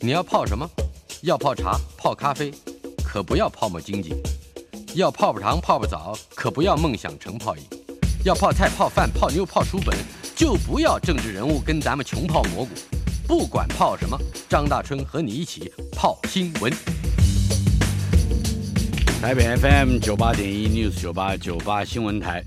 [0.00, 0.68] 你要泡什么？
[1.22, 2.52] 要泡茶、泡咖啡，
[3.04, 4.14] 可不要泡沫经济；
[4.94, 7.62] 要泡泡糖、泡泡澡，可不要梦想成泡影；
[8.24, 9.96] 要泡菜、泡饭、泡妞、泡书本，
[10.36, 12.70] 就不要政治人物跟咱们穷泡蘑菇。
[13.26, 14.16] 不管泡什么，
[14.48, 16.72] 张大春和你一起泡新闻。
[19.20, 22.44] 台北 FM 九八点一 News 九八九八新闻台，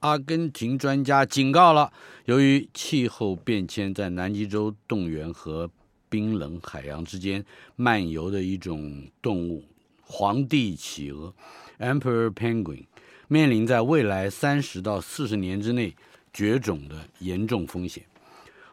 [0.00, 1.90] 阿根廷专家警告了，
[2.26, 5.70] 由于气候变迁，在南极洲冻原和
[6.08, 7.44] 冰冷海洋之间
[7.76, 9.64] 漫游的一种动物——
[10.02, 11.34] 皇帝企鹅
[11.78, 12.86] （Emperor Penguin）
[13.28, 15.94] 面临在未来三十到四十年之内
[16.32, 18.04] 绝种的严重风险。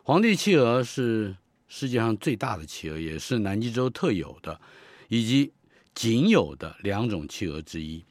[0.03, 1.35] 皇帝企鹅是
[1.67, 4.59] 世界上最大的企鹅，也是南极洲特有的
[5.07, 5.51] 以及
[5.93, 8.03] 仅有的两种企鹅之一。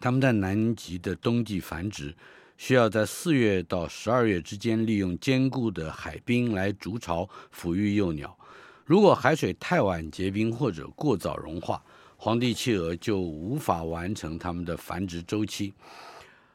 [0.00, 2.14] 它们在南极的冬季繁殖。
[2.56, 8.36] 需要在四月到十二月之间，利用坚固的海冰来筑巢、抚育幼鸟。
[8.84, 11.82] 如果海水太晚结冰或者过早融化，
[12.16, 15.72] 黄帝企鹅就无法完成它们的繁殖周期。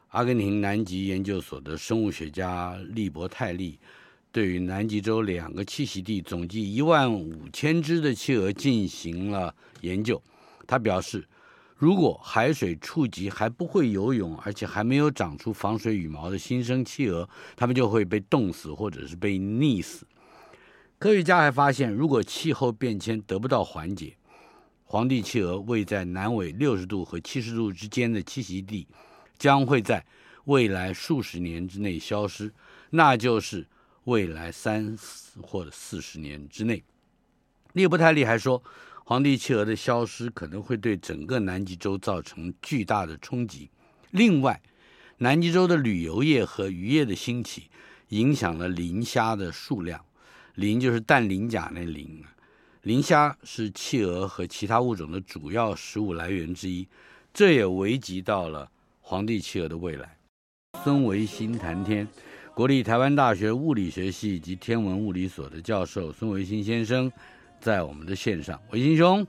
[0.08, 3.78] 阿根廷南极研究所的生物学家利伯泰利
[4.32, 10.22] 对于南极洲两个栖息地总计一万五千只的企鹅进行了研究。
[10.66, 11.26] 他表示，
[11.78, 20.04] 如果海水触及还不会游泳，而且还没有长出防水羽毛的新生企鹅，它们就会被冻死或者是被溺死。
[20.98, 24.16] 科学家还发现，如果气候变迁得不到缓解，
[24.82, 28.88] 黄帝企鹅位在南纬六十度和七十度之间的栖息地
[29.38, 30.04] 将会在
[30.46, 32.52] 未来数十年之内消失，
[32.90, 33.64] 那就是
[34.02, 34.98] 未来三
[35.40, 36.82] 或者四十年之内。
[37.74, 38.60] 利伯泰利还说。
[39.08, 43.70] 黄帝企鹅的消失可能会对整个南极洲造成巨大的冲击。
[44.10, 44.60] 另外，
[45.16, 47.70] 南极洲的旅游业和渔业的兴起，
[48.08, 49.98] 影响了磷虾的数量。
[50.56, 52.22] 磷就是氮磷钾那磷。
[52.82, 56.86] 磷虾是企鹅和其他物种的主要食物来源之一，
[57.32, 60.18] 这也危及到了黄帝企鹅的未来。
[60.84, 62.06] 孙维新谈天，
[62.54, 67.10] 国立台湾大学物理学系及天文物理所的教授孙维新先生。
[67.60, 69.26] 在我们的线上，维新兄，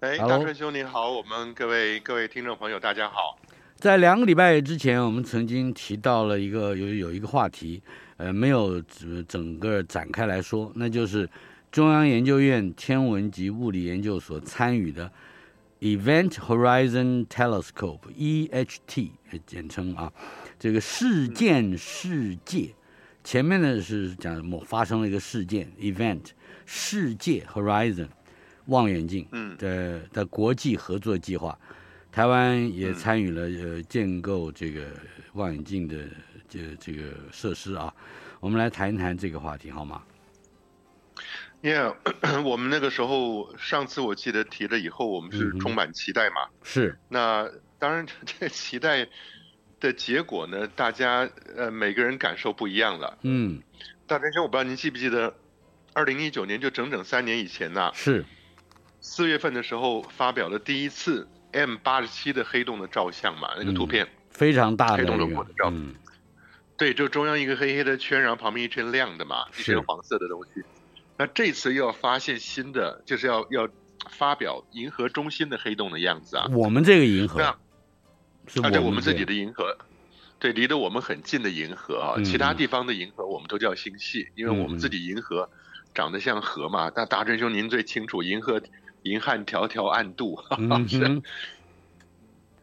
[0.00, 3.38] 哎，大春兄你好，我们各位各位听众朋友大家好。
[3.76, 7.80] 在两个礼拜之前，我们曾经提到了一个有有一个话题，
[8.16, 8.82] 呃，没有
[9.28, 11.28] 整个展开来说，那就是
[11.70, 15.10] 中央研究院天文及物理研究所参与的
[15.80, 19.10] Event Horizon Telescope（EHT）
[19.46, 20.12] 简称啊，
[20.58, 22.74] 这个事件世界，
[23.22, 26.32] 前面呢是讲某发生了一个事件 Event。
[26.74, 28.08] 世界 Horizon
[28.64, 29.28] 望远镜
[29.58, 31.58] 的的国际合作计划，
[32.10, 34.86] 台湾也参与了呃建构这个
[35.34, 35.98] 望远镜的
[36.48, 37.92] 这这个设施啊。
[38.40, 40.02] 我们来谈一谈这个话题好吗
[41.62, 41.94] ？Yeah，
[42.42, 46.48] 我们那个时候上次我记得提了以后，我们是充满期待嘛。
[46.62, 46.98] 是。
[47.10, 49.06] 那当然， 这个期待
[49.78, 53.18] 的结果呢，大家呃每个人感受不一样了。
[53.20, 53.60] 嗯。
[54.06, 55.34] 大春兄，我不知道您记不记得。
[55.94, 58.24] 二零一九年就整整三年以前呐、啊，是
[59.00, 65.94] 四月份的时候发表了第一次 M 八十七的黑洞的照相嘛，那个图片、嗯、非常大的黑洞轮廓的照片，嗯、
[66.78, 70.62] 对，就中央一个黑黑的圈，然后旁边一圈亮的嘛，一圈黄色的东西。
[71.18, 73.68] 那这次又要发现新的，就是要要
[74.08, 76.48] 发表银河中心的黑洞的样子啊。
[76.52, 77.58] 我们这个银河，啊，
[78.46, 79.76] 对，我们自己的银河。
[80.38, 85.50] 对，离得我们很近的银河啊，其他地方的银河我们都叫星系，嗯、因为我们自己银河。
[85.94, 86.90] 长得像河嘛？
[86.94, 88.62] 那大真兄您最清楚，银河
[89.02, 90.98] 银汉迢迢暗度，嗯、 是，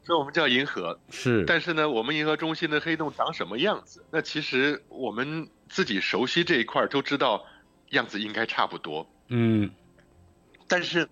[0.04, 1.00] 所以我们叫银河。
[1.10, 4.04] 是，但是呢，我们银河中心的黑洞长什么样子？
[4.12, 7.46] 那其实我们自己熟悉这一块都知道，
[7.90, 9.10] 样子应该差不多。
[9.28, 9.70] 嗯，
[10.68, 11.08] 但是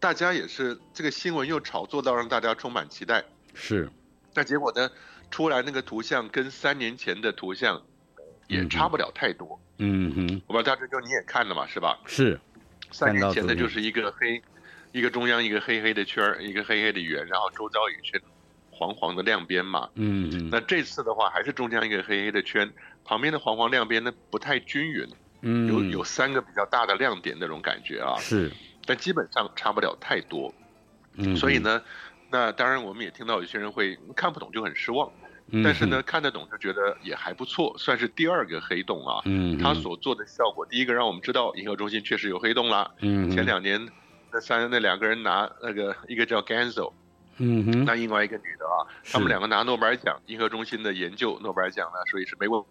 [0.00, 3.24] 大家也是这个新闻又炒作到让大家充满期待。
[3.54, 3.90] 是，
[4.34, 4.90] 那结果呢？
[5.30, 7.82] 出来那个图像跟三年前的图像
[8.46, 9.58] 也差不了太多。
[9.78, 11.98] 嗯嗯哼，我不知道大春兄你也看了嘛，是吧？
[12.06, 12.38] 是，
[12.92, 14.40] 三年前的就是一个黑，
[14.92, 18.20] 一个中央一个黑黑的圈儿，一个黑黑的圆，然后周遭有一圈
[18.70, 19.88] 黄黄的亮边嘛。
[19.94, 20.48] 嗯嗯。
[20.50, 22.72] 那这次的话还是中间一个黑黑的圈，
[23.04, 25.08] 旁边的黄黄亮边呢不太均匀。
[25.40, 25.66] 嗯。
[25.66, 28.16] 有有三个比较大的亮点那种感觉啊。
[28.18, 28.50] 是。
[28.86, 30.54] 但基本上差不了太多。
[31.14, 31.36] 嗯。
[31.36, 31.82] 所以呢，
[32.30, 35.10] 那当然我们也听到有些人会看不懂就很失望。
[35.62, 39.20] 但是呢，看得懂就觉得也还不错，算是第二个黑洞啊。
[39.26, 42.90] 嗯，它所做的效果，第一个让我们知道银河中心确实有黑洞啦。
[43.00, 43.86] 嗯，前两年
[44.32, 46.92] 那三那两个人拿那个一个叫 Ganzo，
[47.36, 52.62] 嗯哼，那另外一个女的啊，他们两个拿诺贝尔奖，银河中心的研究诺贝尔奖呢，所以是没问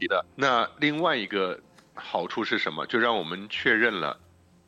[0.00, 0.24] 题的。
[0.34, 1.60] 那另外一个
[1.94, 2.86] 好处是什么？
[2.86, 4.18] 就让我们确认了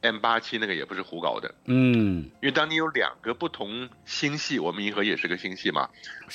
[0.06, 1.54] ，M 八七那个也不是胡搞的。
[1.66, 5.88] 嗯，因为当你有两个不同星系，我们银河也是个星系嘛，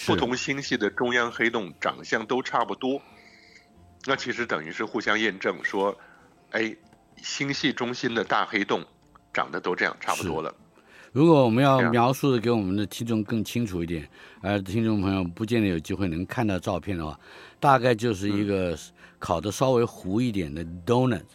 [0.05, 3.01] 不同星系的中央黑洞长相都差不多，
[4.05, 5.97] 那其实等于是互相验证说，
[6.51, 6.75] 哎，
[7.17, 8.83] 星系中心的大黑洞
[9.33, 10.53] 长得都这样差不多了。
[11.13, 14.09] 如果我们要描述的给我们的听众更清楚一点，
[14.41, 17.19] 而听众朋友不见得有机会能看到照片的话，
[17.59, 18.77] 大概就是一个
[19.19, 21.25] 烤的稍微糊一点的 donut，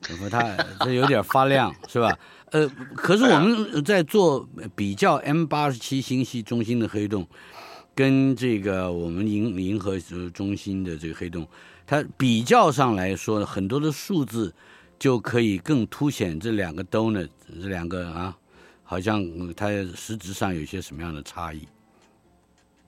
[0.00, 2.18] 怎么它这有点发亮是吧？
[2.52, 7.26] 呃，可是我们在做比较 M 八十七星系中心的黑洞，
[7.94, 9.98] 跟这个我们银银河
[10.34, 11.46] 中心的这个黑洞，
[11.86, 14.54] 它比较上来说，很多的数字
[14.98, 17.28] 就可以更凸显这两个 donut
[17.60, 18.36] 这两个啊。
[18.82, 19.24] 好像
[19.54, 21.68] 它实质上有些什么样的差异？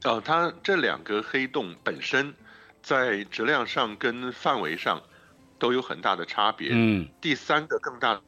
[0.02, 2.34] 哦，它这两个黑洞本身
[2.82, 5.00] 在质量上跟范围上
[5.62, 6.70] 都有很大的差别。
[6.72, 8.20] 嗯，第三个更大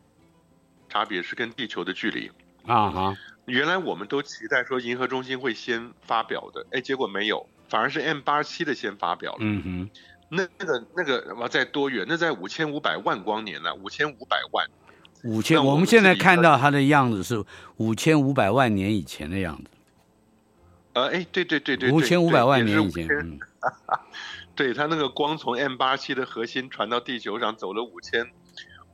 [0.89, 2.31] 差别是跟地球的距离
[2.65, 3.17] 啊哈。
[3.47, 9.39] 原来我们都期待说银河中心会先发表的，哎，结果没有，反而是 M 八七的先发表了。
[9.41, 9.91] 嗯哼，
[10.29, 12.07] 那那个那个哇，在多远？
[12.09, 14.65] 那在五千五百万光年呢，五千五百万。
[15.25, 17.45] 五千，我们现在看到它的样子是
[17.79, 19.65] 五千五百万年以前的样子。
[20.93, 23.09] 呃，哎，对对对对，五千五百万年以前。
[23.09, 23.41] 嗯、
[24.55, 28.31] 对，它那个光从 M 八七的核心传到地球上走了五千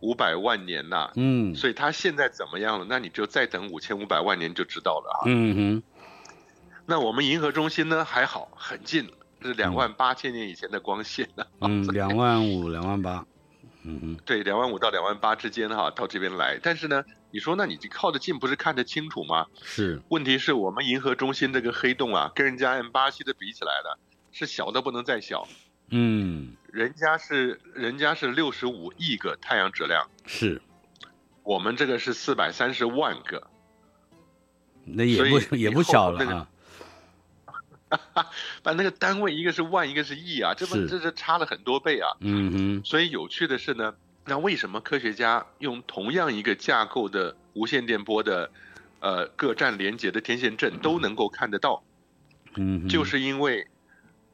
[0.01, 1.13] 五百万年呐、啊。
[1.17, 1.55] 嗯。
[1.55, 2.87] 所以它现在怎么样了？
[2.89, 5.27] 那你就再等五千五百万年就知道了啊。
[5.27, 5.83] 嗯哼。
[6.87, 8.05] 那我们银河中心呢？
[8.05, 9.09] 还好，很近，
[9.43, 11.69] 是两万八千年以前的光线呢、啊。
[11.69, 13.25] 嗯， 两万五，两万八。
[13.83, 16.59] 嗯嗯，对，两万五到两万八之间哈，到这边来。
[16.63, 19.47] 但是呢，你说那你靠得近不是看得清楚吗？
[19.63, 20.03] 是。
[20.09, 23.99] 问题是我们银河中心这个黑洞啊，跟人家 M 八七的比起来了，
[24.33, 25.47] 是小的不能再小。
[25.91, 26.57] 嗯。
[26.73, 30.63] 人家是人家是六十五亿个太阳质量，是。
[31.43, 33.49] 我们这个是四百三十万个。
[34.85, 36.49] 那也不也不小了啊。
[38.63, 42.09] 把那个单位，一个是万，一个是亿啊，这不这是差了很多倍啊。
[42.21, 42.85] 嗯哼。
[42.85, 43.95] 所以有趣的是呢，
[44.27, 48.53] 那为什么科学家用同样一个架构的无线电波的，
[49.01, 51.83] 呃，各站连接的天线阵都能够看得到？
[52.55, 53.67] 嗯，就是因为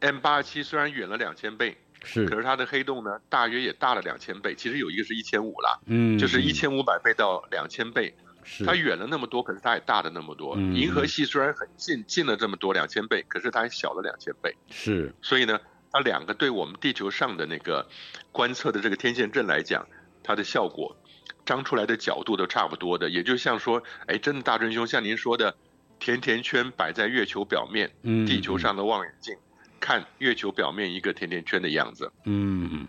[0.06, 4.54] M 八七虽然远了两千倍，是，可是它的黑洞呢，大约也大了两千倍。
[4.54, 8.14] 其实有一个是一千五了，嗯，就是一千五百倍到两千倍。
[8.44, 10.54] 是它远了那么多，可是它也大了那么多。
[10.56, 14.54] 嗯、银河系虽然很近，近了这么多两千倍，可是它还小了两千倍。
[14.70, 15.58] 是，所以呢，
[15.90, 17.88] 它两个对我们地球上的那个
[18.30, 19.88] 观测的这个天线阵来讲，
[20.22, 20.96] 它的效果
[21.44, 23.10] 张出来的角度都差不多的。
[23.10, 25.56] 也就像说，哎，真的大真兄像您说的，
[25.98, 29.36] 甜甜圈摆在月球表面，嗯，地球上的望远镜
[29.80, 32.12] 看月球表面一个甜甜圈的样子。
[32.24, 32.86] 嗯，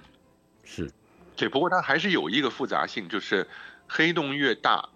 [0.63, 0.91] 是。
[1.35, 3.47] 对，不过它还是有一个复杂性，就是
[3.87, 4.89] 黑洞越大。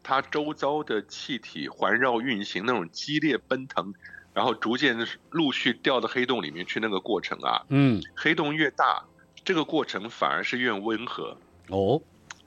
[0.00, 3.92] 它周遭的气体环绕运行，那种激烈奔腾，
[4.32, 4.96] 然后逐渐
[5.30, 9.04] 陆续掉到黑洞里面去，那个过程啊，嗯，黑洞越大，
[9.44, 11.36] 这个过程反而是越温和。
[11.68, 12.00] 哦，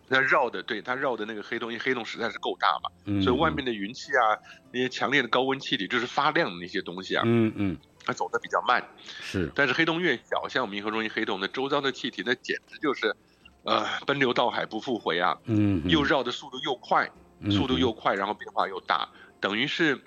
[0.07, 8.83] 那绕的，对，它绕的那个黑洞，因为黑洞实在是够大嘛，嗯，所以外面的云气啊，那些强烈的高温气体，就是发亮的那些东西啊，嗯嗯，它走得比较慢。
[9.21, 13.15] 是，但是黑洞越小，像我们银河中心黑洞，那周遭的气体，那简直就是，
[13.63, 17.09] 呃，奔流到海不复回啊，嗯，又绕的速度又快。
[17.49, 19.09] 速度又快，然后变化又大，
[19.39, 19.99] 等于是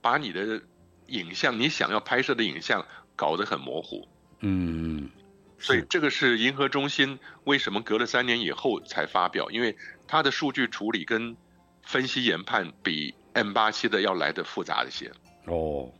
[0.00, 0.62] 把你的
[1.08, 4.08] 影像，你想要拍摄的影像搞得很模糊。
[4.40, 5.10] 嗯，
[5.58, 9.76] 所以这个是银河中心为什么隔了三年以后才发表，因为
[10.08, 11.36] 它的数据处理跟
[11.82, 15.12] 分析研判比 M 八七的要来的复杂一些。
[15.44, 15.92] 哦，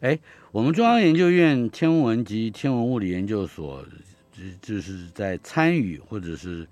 [0.00, 0.18] 哎，
[0.56, 3.84] 我们中央研究院天文及天文物理研究所，
[4.32, 6.66] 就就是在参与或者是。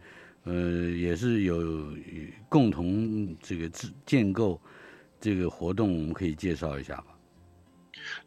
[0.44, 1.94] 呃，也是有
[2.50, 3.70] 共同这个
[4.06, 4.60] 建构
[5.20, 7.06] 这个活动，我们可以介绍一下吧。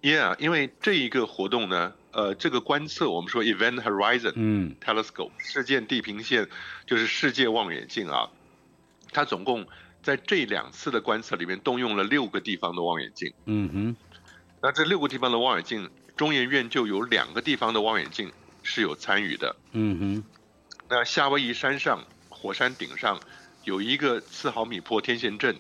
[0.02, 6.48] Yeah，因为这一个活动呢，呃，这个观测我们说 Event Horizon，嗯，Telescope 事件地平线
[6.88, 8.30] 就是世界望远镜啊，
[9.12, 9.68] 它总共
[10.02, 13.32] 在这两次的观测里面动用了六个地方的望远镜。
[13.46, 13.96] 嗯哼，
[14.68, 18.30] 那这六个地方的望远镜，中研院就有两个地方的望远镜
[18.64, 19.56] 是有参与的。
[19.72, 20.24] 嗯哼。
[20.90, 23.18] 那夏威夷山上火山顶上
[23.64, 25.56] 有一个四毫米波天线阵，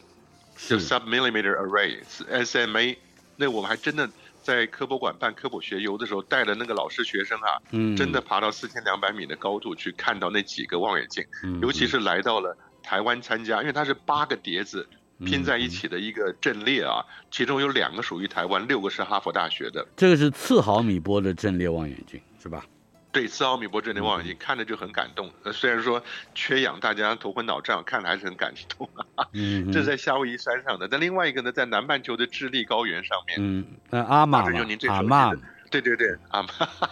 [0.57, 2.97] 就 submillimeter array，SMA。
[3.37, 4.09] 那我们还真的
[4.43, 14.85] 在科博馆办科普学游的时候，带了那个老师学生啊，嗯，真的爬到四千两百米的高度去看到那几个望远镜，嗯，尤其是来到了台湾参加，因为它是八个碟子
[15.25, 19.85] 拼在一起的一个阵列啊，其中有两个属于台湾，六个是哈佛大学的。
[19.95, 22.63] 这个是次毫米波的阵列望远镜，是吧？
[23.11, 25.31] 对，次毫米波阵列望远镜看着就很感动。
[25.43, 26.03] 呃，虽然说
[26.35, 28.87] 缺氧，大家头昏脑胀，看着还是很感动。
[29.33, 30.87] 嗯，这是在夏威夷山上的。
[30.87, 33.37] 但另外一个呢，在南半球的智利高原上面。
[33.39, 34.43] 嗯，那阿玛
[34.87, 35.33] 阿玛，
[35.71, 36.49] 对对对，阿玛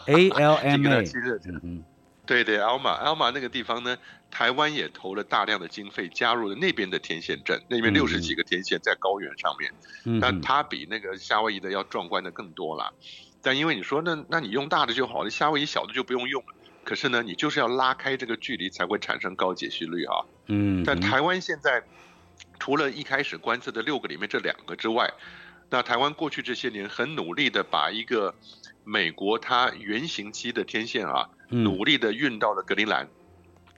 [0.07, 1.03] A L M A。
[1.61, 1.83] 嗯
[2.25, 3.97] 对对，阿玛阿玛那个地方呢，
[4.31, 9.71] 台湾也投了大量的经费，加入了那边的天线阵，那边六十几个天线在高原上面。
[10.05, 12.93] 嗯，但它比那个夏威夷的要壮观的更多了。
[13.41, 16.53] 但因为你说那那你用大的就好了，夏威夷小的就不用用了。
[16.83, 20.25] 可是呢，你就是要拉开这个距离才会产生高解析率啊。
[20.47, 20.83] 嗯。
[20.83, 21.83] 但台湾现在
[22.59, 25.13] 除了一开始观测的六个里面这两个之外，
[25.69, 28.35] 那台湾过去这些年很努力的把一个
[28.83, 33.07] 美国它原型机的天线啊，努力的运到了格陵兰。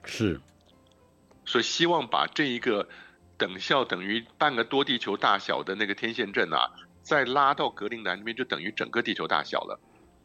[0.04, 0.40] 是。
[1.44, 2.88] 所以希望把这一个
[3.36, 6.70] 等效等于半个多地球大小的那个天线阵啊。
[7.00, 9.80] 再拉到格陵兰那边，就等于整个地球大小了。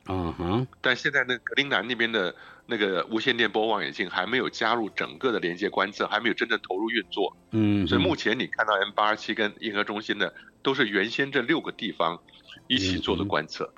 [0.09, 0.67] 嗯哼。
[0.81, 2.35] 但现在那格陵兰那边的
[2.65, 7.37] 那个无线电波望远镜还没有加入整个的连接观测，还没有真正投入运作。
[7.51, 7.87] 嗯。
[7.87, 12.21] 所以目前你看到 M 八二七跟银河中心的，都是原先这六个地方
[12.67, 13.73] 一起做的观测。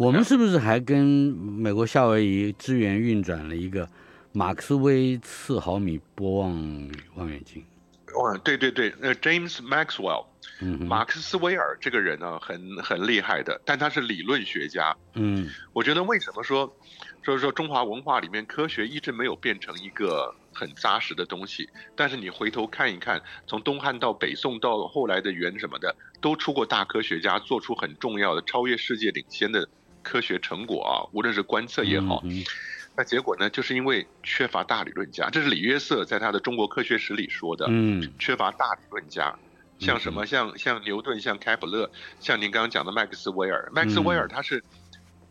[0.00, 3.86] 我们是不是还跟美国夏威夷支援运转了一个
[4.32, 7.62] 马克斯韦四毫米波望望远镜？
[8.14, 10.24] 哦，对对对，那 James Maxwell。
[10.62, 14.96] 嗯，马克斯威尔这个人呢，很很厉害的，但他是理论学家。
[15.16, 16.74] 嗯，我觉得为什么说，
[17.22, 29.68] 就是说中华文化里面科学一直没有变成一个很扎实的东西，但是你回头看一看，从东汉到北宋到后来的元什么的，都出过大科学家，做出很重要的、超越世界领先的
[30.02, 32.20] 科学成果啊，无论是观测也好。
[32.24, 32.42] 嗯，
[32.96, 37.66] 那结果呢，就是因为缺乏大理论家，这是李约瑟在他的《中国科学史》里说的。
[37.68, 39.34] 嗯，缺乏大理论家。
[39.78, 40.26] 像什么？
[40.26, 41.90] 像像牛顿，像开普勒，
[42.20, 43.70] 像您刚刚讲的麦克斯韦尔。
[43.72, 44.62] 麦克斯韦尔他是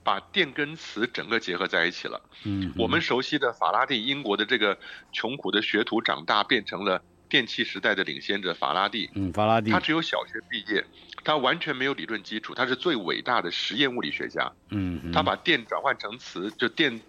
[0.03, 2.19] 把电跟磁整个结合在一起了。
[2.45, 4.79] 嗯，我们熟悉的法拉第，英国的这个
[5.11, 8.51] 穷苦的学徒长大，变成了电气时代的领先者。
[8.55, 10.83] 法拉第，嗯，法拉第，他只有小学毕业，
[11.23, 14.51] 他完全没有理论基础，他是最伟大的实验物理学家。
[14.69, 16.99] 嗯，他把电转换成磁，就电，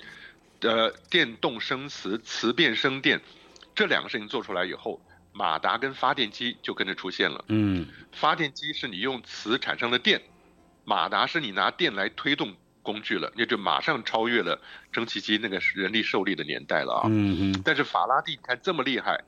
[0.61, 3.21] 呃，电动生磁，磁变生电，
[3.75, 5.01] 这两个事情做出来以后。
[5.33, 7.45] 马达跟发电机就跟着出现了。
[7.47, 10.21] 嗯，发电机是你用磁产生的电，
[10.85, 12.53] 马达是你拿电来推动
[12.83, 17.03] 工具了，那就马上超越了蒸汽机那个人力受力的年代了啊。
[17.09, 17.63] 嗯嗯。
[17.65, 19.23] 但是法拉第你看这么厉害，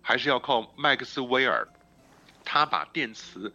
[0.00, 1.66] 还是要靠麦克斯韦尔，
[2.44, 3.52] 他把电磁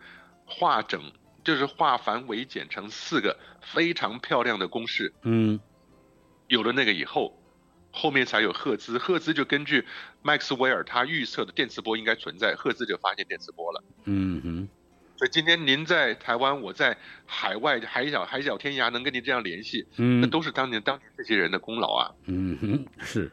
[0.47, 1.11] 化整，
[1.43, 5.13] 就是化繁为简成四个非常漂亮的公式。
[5.21, 5.59] 嗯，
[6.47, 7.39] 有了那个以后。
[7.89, 9.83] 后面才有赫兹，赫兹就根据
[10.21, 13.83] 麦克斯韦尔他预测的电磁波应该存在，赫兹就发现电磁波了。
[14.03, 14.69] 嗯哼，
[15.17, 22.11] 所以今天您在台湾，我在海外海角海角天涯能跟您这样联系，嗯，那都是当年当年这些人的功劳啊。
[22.25, 23.31] 嗯哼，是，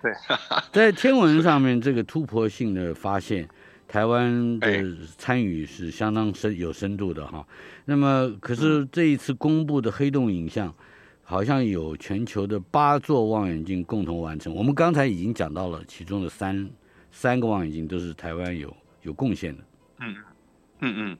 [0.00, 0.12] 对，
[0.70, 3.48] 在天文上面这个突破性的发现，
[3.88, 7.44] 台湾的参与是相当深有深度的哈。
[7.86, 10.72] 那么，可是这一次公布的黑洞影像。
[11.30, 14.54] 好像有全球的八座望远镜共同完成。
[14.54, 16.70] 我们刚才已经讲到了其中的三
[17.12, 19.62] 三个望远镜都是台湾有有贡献的。
[20.00, 20.16] 嗯
[20.80, 21.18] 嗯嗯，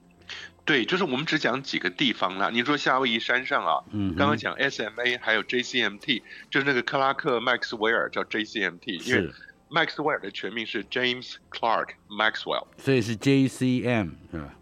[0.65, 2.49] 对，就是我们只讲几个地方啦。
[2.49, 9.29] 你说夏威夷山上啊，嗯，刚刚讲 SMA 还有 JCMT，就是那个克拉克麦克斯韦尔叫 JCMT，因为
[9.69, 14.55] 麦克斯韦尔的全名是 James Clark Maxwell，所以是 JCM 是吧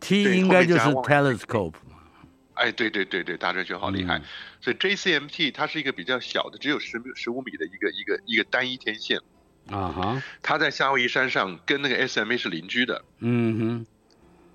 [0.00, 1.74] ？T 应该就是 Telescope。
[2.54, 4.18] 哎，对对对对，大哲学好厉害。
[4.18, 4.22] 嗯、
[4.60, 9.18] 所以 JCMT 它是一个比较小的，只有十十五米的一个一个一个单一天线。
[9.70, 13.02] 啊哈，它在夏威夷山上跟那个 SMA 是邻居的。
[13.20, 13.86] 嗯哼，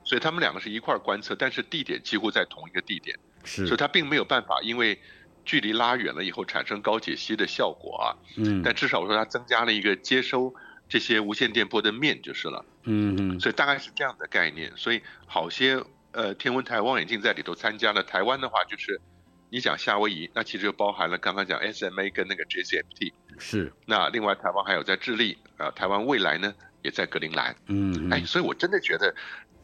[0.03, 3.17] 所以他们两个是一块观测，但是地点几乎在同一个地点。
[3.43, 4.99] 是，所以它并没有办法，因为
[5.45, 8.05] 距离拉远了以后产生高解析的效果啊。
[8.35, 10.53] 嗯，但至少我说它增加了一个接收
[10.89, 12.65] 这些无线电波的面就是了。
[12.83, 14.71] 嗯嗯，所以大概是这样的概念。
[14.75, 15.81] 所以好些。
[16.17, 18.01] 呃，天文台望远镜在里头参加了。
[18.01, 19.01] 台湾的话，就是
[19.49, 23.11] 你讲夏威夷，那其实就包含了刚刚讲 SMA 跟那个 JCMT。
[23.37, 23.73] 是。
[23.85, 27.53] 那另外台湾还有在智利啊，台湾未来呢也在格陵兰。
[27.67, 28.13] 嗯，嗯。
[28.13, 29.13] 哎，所以我真的觉得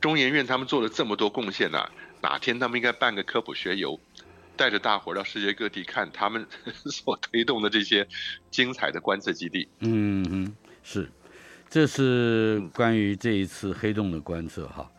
[0.01, 1.89] 中研院他们做了这么多贡献呐，
[2.21, 3.97] 哪天他们应该办个科普学游，
[4.55, 8.07] 带着大伙儿到世界各地看他们 所推动的这些
[8.49, 9.67] 精彩的观测基地。
[9.79, 11.09] 嗯嗯，是。
[11.69, 14.91] 这是关于这一次黑洞的观测哈。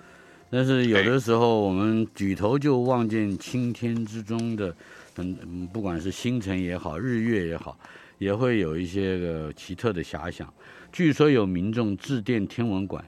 [0.51, 4.75] 但是有的时候，我们举头就望见青天之中的，
[5.17, 7.79] 嗯，不管是星辰也好，日月也好，
[8.19, 10.53] 也会有一些个奇特的遐想。
[10.91, 13.05] 据说有民众致电天文馆，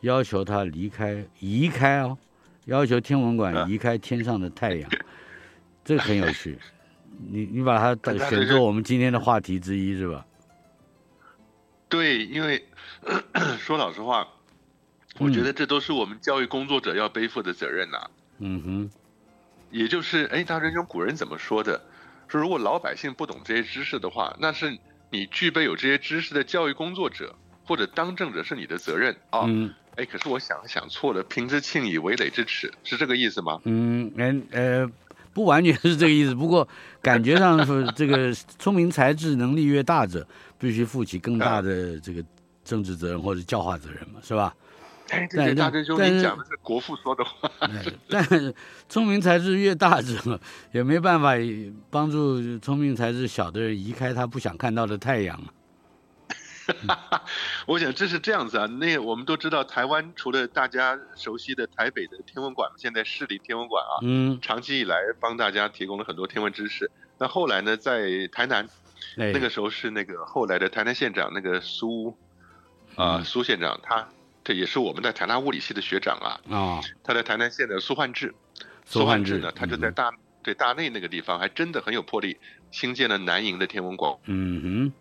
[0.00, 2.16] 要求他离开、移开哦，
[2.64, 4.90] 要求天文馆移开天上的太阳，
[5.84, 6.58] 这个很有趣。
[7.30, 7.94] 你你把它
[8.28, 10.24] 选作我们今天的话题之一是吧？
[11.88, 12.64] 对，因为
[13.60, 14.26] 说老实话，
[15.18, 18.10] 我觉得这都是我们教育工作者要背负的责任呐、啊。
[18.38, 18.90] 嗯哼，
[19.70, 21.82] 也就是哎，大仁兄，古人怎么说的？
[22.28, 24.78] 说如果老百姓不懂这些知识的话，那是
[25.10, 27.34] 你具备有这些知识的教育工作者
[27.66, 29.42] 或者当政者是你的责任啊。
[29.46, 29.74] 嗯。
[29.96, 33.60] 哎，可是我想想错了，平之庆以为累之耻，是这个意思吗？
[33.64, 34.90] 嗯嗯，呃，
[35.32, 36.66] 不完全是这个意思，不过
[37.00, 40.26] 感觉上是这个聪明才智能力越大者，
[40.58, 42.24] 必须负起更大的这个
[42.64, 44.54] 政治责任或者教化责任嘛，是吧？
[45.10, 47.50] 哎，这些大真兄，你讲的是国父说的话。
[48.08, 48.24] 但
[48.88, 50.40] 聪明才智越大者，
[50.72, 51.32] 也没办法
[51.90, 55.38] 帮助聪明才智小的人移开他不想看到的太阳。
[57.66, 66.90] 我想这是这样子啊，那我们都知道，台湾除了大家熟悉的台北的天文馆，现在市立天文馆啊，嗯，长期以来帮大家提供了很多天文知识。
[67.18, 68.68] 那后来呢，在台南，
[69.16, 72.16] 那个时候是那个后来的台南县长那个苏
[72.96, 74.08] 啊、呃、苏县长，他
[74.44, 78.34] 这也是我们在台大物理系的学长啊，啊，他在台南县的苏焕智，
[78.84, 82.38] 苏焕智呢，他就在大对大内那个地方，还真的很有魄力，
[82.70, 84.92] 兴建了南营的天文馆，嗯哼。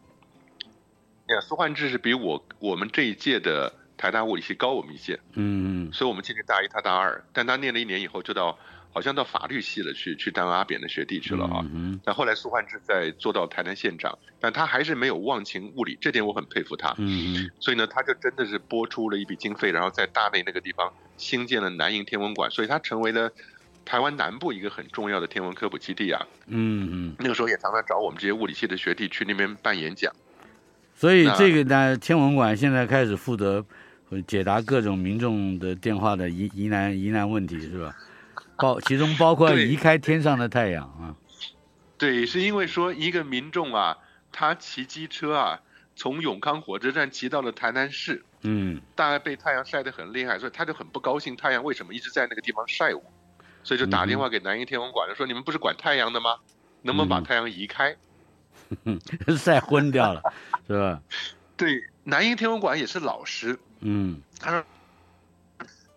[1.39, 8.57] 苏焕智是比我我们这一届的台大物理系高我们一届，嗯嗯，所以我们今年大一，他大二，但他念了一年以后就到
[8.91, 23.31] 好像到法律系了去去当阿扁的学弟去了啊，嗯，但后来苏焕智在做到台南县长，但他还是没有忘情物理，这点我很佩服他，嗯嗯，所以呢，他就真的是拨出了一笔经费，然后在大内那个地方兴建了南营天文馆，所以他成为了
[23.85, 30.11] 台湾南部一个很重要的天文科普基地啊，嗯嗯，那个时候也常常找我们这些物理系的学弟去那边办演讲。
[31.01, 33.65] 所以这个呢，天文馆现在开始负责
[34.27, 37.95] 解答各种民众的电话的疑疑难疑难问题，是吧？
[38.55, 41.15] 包其中包括移开天上的太阳啊。
[41.97, 43.97] 对，是因为说一个民众啊，
[44.31, 45.59] 他骑机车啊，
[45.95, 53.01] 从永康火车站骑到了台南市，嗯，大概被太阳晒得很厉害，所以他就很不高兴，太阳为什么一直在那个地方晒我？
[53.63, 56.35] 所以就打电话给南营天文馆，说你们不是管太阳的吗？
[56.83, 57.95] 能不能把太阳移开？
[59.37, 60.21] 晒昏掉了，
[60.67, 61.01] 是吧？
[61.57, 64.63] 对，南营天文馆也是老师，嗯，他说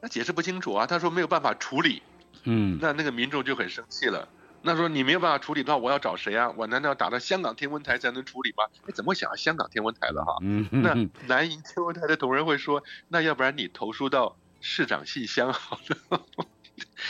[0.01, 2.03] 那解释不清楚啊，他说没有办法处理，
[2.45, 4.29] 嗯，那那个民众就很生气了，
[4.63, 6.51] 那说你没有办法处理的话，我要找谁啊？
[6.57, 8.65] 我难道要打到香港天文台才能处理吗？
[8.87, 10.37] 你怎么会想到香港天文台了哈？
[10.43, 10.95] 嗯，那
[11.27, 16.21] 南营天文台的同仁会说，那要不然你投诉到市长信箱好了，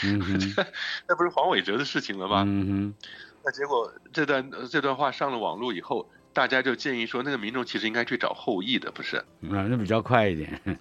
[0.03, 0.21] 嗯，
[1.07, 2.43] 那不是黄伟哲的事情了吗？
[2.47, 2.93] 嗯哼。
[3.45, 9.23] 那结果这段这段话上了网络以后，大家就建议说，那个民众其实应该去找后裔的，不是？
[9.41, 10.59] 嗯，那比较快一点。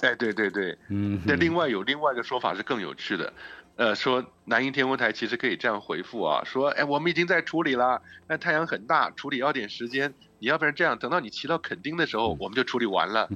[0.00, 1.20] 哎，对对对，嗯。
[1.26, 3.32] 那另外有另外一个说法是更有趣的，
[3.76, 13.28] 呃，说南音天文台其实可以这样回复啊，说，哎，我们已经在处理了，那太阳很大，处理要点时间，你要不然这样，等到你骑到垦丁的时候，我们就处理完了。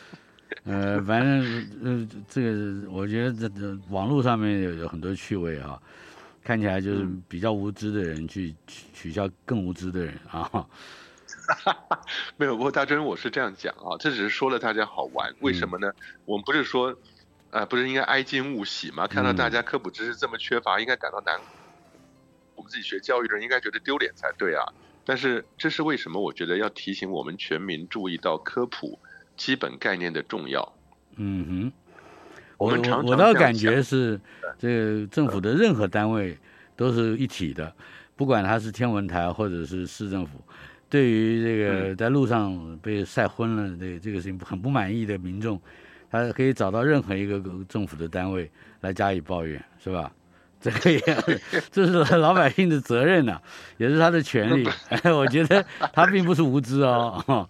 [0.64, 5.80] 呃，反正呃，这个我觉得这这网络上面有有很多趣味啊。
[6.46, 10.64] 看起来就是比较无知的人去取取笑更无知的人啊，
[12.38, 15.92] 没有，不过大真我是这样讲啊，这只是说了大家好玩，为什么呢？
[16.24, 16.96] 我们不是说，
[17.50, 19.08] 呃，不是应该哀今勿喜吗？
[19.08, 21.36] 看到大家科普知识这么缺乏，应该感到难。
[22.54, 24.62] 我们自己学教育的人应该觉得丢脸才对啊。
[25.04, 26.22] 但是这是为什么？
[26.22, 29.00] 我觉得要提醒我们全民注意到科普
[29.36, 30.72] 基本概念的重要。
[31.16, 31.85] 嗯哼。
[32.56, 34.18] 我我我倒感觉是，
[34.58, 36.36] 这个政府的任何单位
[36.74, 37.72] 都是一体的，
[38.16, 40.40] 不管他是天文台或者是市政府，
[40.88, 45.60] 对于这个在路上被晒昏了这这个事情很不满意的民众，
[46.10, 50.10] 他可以找到任何一个政府的单位来加以抱怨，是吧？
[50.58, 51.00] 这个也
[51.70, 53.42] 这是老百姓的责任呐、啊，
[53.76, 54.66] 也是他的权利。
[55.14, 57.22] 我觉得他并不是无知哦。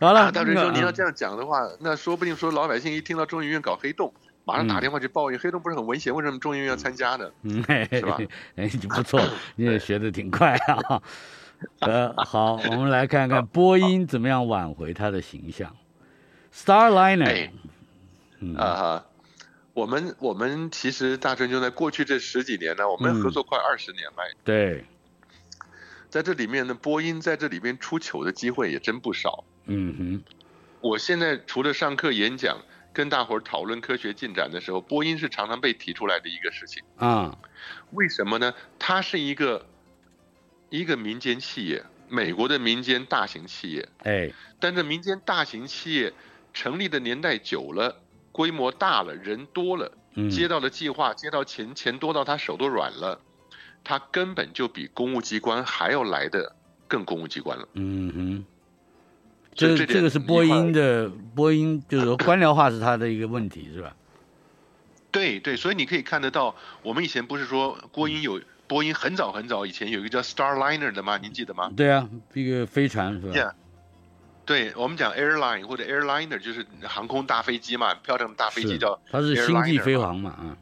[0.00, 4.12] 好了，大瑞兄，你要这样讲的话，那说不定说老百姓一听到中医院搞黑洞。
[4.44, 6.12] 马上打电话去抱怨，嗯、黑洞不是很危险？
[6.12, 7.30] 为什么中研院要参加呢？
[7.42, 8.18] 嗯，是吧？
[8.56, 9.20] 哎，你不错，
[9.54, 11.02] 你也学的挺快啊。
[11.78, 15.76] 呃，好，我们来看看波音怎么样挽回他的形象。
[16.52, 17.52] Starliner，哎、
[18.40, 19.06] 嗯啊哈，
[19.72, 24.16] 我们我们其实大春就在过去这十几年呢，我们合作快二十年了。
[24.18, 24.84] 嗯、对，
[26.10, 29.44] 在这里面呢，波音在这里边出糗的机会也真不少。
[29.66, 30.22] 嗯哼，
[30.80, 32.58] 我现在除了上课演讲。
[32.92, 37.38] 跟大伙儿讨论科学进展的时候，波音是常常被提出来的一个事情啊。
[37.92, 38.54] 为什么呢？
[38.78, 39.66] 它是一个
[40.70, 43.88] 一个民间企业，美国的民间大型企业。
[44.04, 46.12] 哎，但这民间大型企业
[46.52, 48.00] 成立的年代久了，
[48.30, 49.92] 规模大了，人多了，
[50.30, 53.20] 接到的计划，接到钱，钱多到他手都软了。
[53.84, 56.54] 他根本就比公务机关还要来的
[56.86, 57.68] 更公务机关了。
[57.74, 58.44] 嗯哼，
[59.54, 63.94] 这这个是波音的波音，就是说官僚化是它的一个问题，是吧？
[65.10, 71.18] 对对，所以你可以看得到，我们以前不是说波音有波音很早很早以前有一个叫 Starliner 的吗？
[71.18, 71.70] 您记得吗？
[71.76, 73.52] 对啊，一个飞船是吧？Yeah.
[74.46, 80.56] 对，我们讲 airline 或者 airliner 就是航空大飞机嘛，漂亮的大飞机叫它是星际飞航嘛，嗯。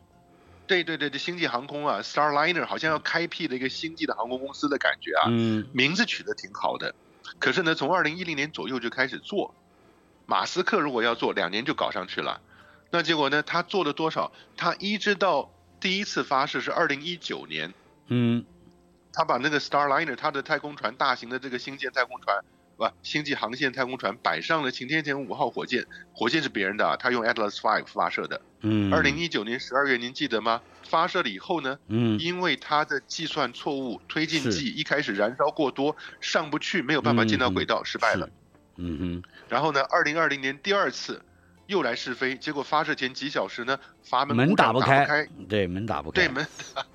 [0.67, 6.95] 对对对，这星际航空啊，Starliner 好像要开辟了一个星际的航空公司的感觉啊，嗯，名字取得挺好的。
[7.39, 9.55] 可是呢，从二零一零年左右就开始做，
[10.27, 12.41] 马斯克如果要做，两年就搞上去了。
[12.91, 14.33] 那结果呢，他做了多少？
[14.57, 17.73] 他一直到第一次发射是二零一九年，
[18.09, 18.45] 嗯，
[19.13, 22.45] 他把那个 Starliner 他的太空船，大型的这个星舰太空船。
[22.81, 28.41] 不，星际航线太空船摆上了擎天前五号火箭，火箭是别人的，他用 Atlas Five 发射的。
[28.63, 30.63] 嗯，二零一九年十二月，您记得吗？
[30.89, 38.31] 发射了以后呢，嗯，因为它的计算错误，推进剂一开始燃烧过多，上不去，没有办法进到轨道，失败了。
[38.77, 39.23] 嗯哼。
[39.51, 41.23] 然后呢，二零二零年第二次
[41.67, 46.47] 又来试飞，结果发射前几小时呢，阀门门打不开，对，门打不开，对门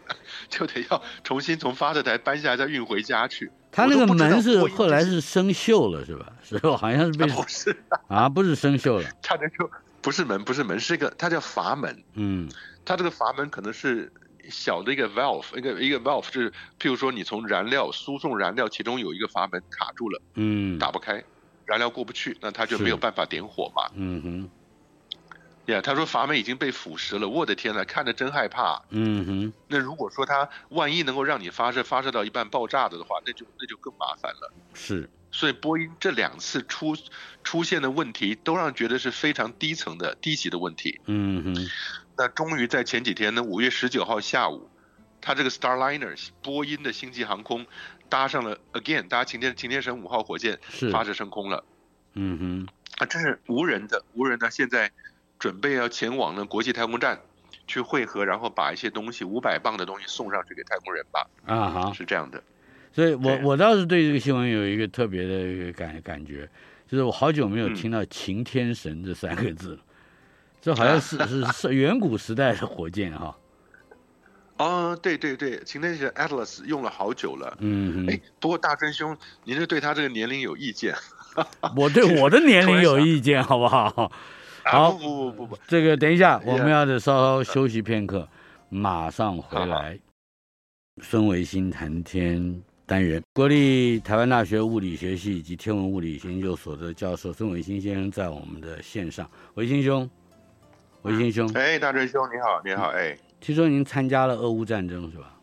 [0.50, 3.52] 就得要重新从发射台搬下来，再运回家去。
[3.76, 6.32] 他那个门是后来是生锈了，是吧？
[6.42, 6.78] 是吧？
[6.78, 7.76] 好像是被 不是
[8.08, 9.10] 啊，不是生锈了。
[9.22, 9.70] 差点就
[10.02, 12.04] 不是门，不是门，是一个，它叫阀门。
[12.14, 12.50] 嗯，
[12.86, 14.10] 它这个阀门可能是
[14.50, 21.22] 小的一个 valve，一个一个 valve，就是譬如说你从燃料输送燃料，其中有一个阀门卡住了，嗯，打不开，
[21.66, 23.92] 燃料过不去，那它就没有办法点火嘛。
[23.96, 24.50] 嗯哼。
[25.65, 28.82] 呀，yeah, 他说阀门已经被腐蚀了，我的天呐，看着真害怕。
[28.89, 34.54] 嗯哼，那如果说他万一能够让你发射，发射到一半爆炸的的话，那就那就更麻烦了。
[34.73, 36.95] 是，所以波音这两次出
[37.43, 41.01] 出现的问题，都让觉得是非常低层的低级的问题。
[41.06, 41.67] 嗯哼，
[42.15, 44.69] 那终于在前几天呢，五月十九号下午，
[45.19, 47.65] 他这个 Starliner 波音的星际航空
[48.08, 50.60] 搭上了 again 搭擎天擎天神五号火箭
[50.91, 51.63] 发射升空了。
[52.13, 52.67] 嗯哼，
[52.99, 54.91] 啊，这是无人的，无人的，现在。
[55.39, 57.19] 准备要前往呢国际太空站
[57.67, 61.28] 去汇合，然后把一些东西五百磅的东西送上去给太空人吧。
[61.45, 62.41] 啊哈，是这样的。
[62.93, 66.50] 所以我，我我倒是对这个新闻有一个特别的一个感感觉，
[66.88, 69.76] 就是我好久没有听到“擎天神”这三个字了。
[69.76, 69.80] 嗯、
[70.62, 73.36] 这好像是是是远古时代的火箭哈。
[74.58, 77.58] 哦，对对对，擎天神 Atlas 用了好久了。
[77.60, 80.95] 嗯哎，不过大真兄，您是对他这个年龄有意见？
[81.76, 84.10] 我对我的年龄有意见，好不好？
[84.65, 88.28] 好，不不不不不，这个等一下，我们要得稍稍休息片刻，
[88.69, 89.97] 马上回来。
[91.04, 99.30] 孙维新谈天单元，国立台湾大学物理学系以及天文物理研究所的教授孙维新先生在我们的线上。
[99.54, 100.10] 维新兄，
[101.04, 105.36] 维新兄，哎，大春兄，你好，你好，哎，听说您参加了俄乌战争是吧？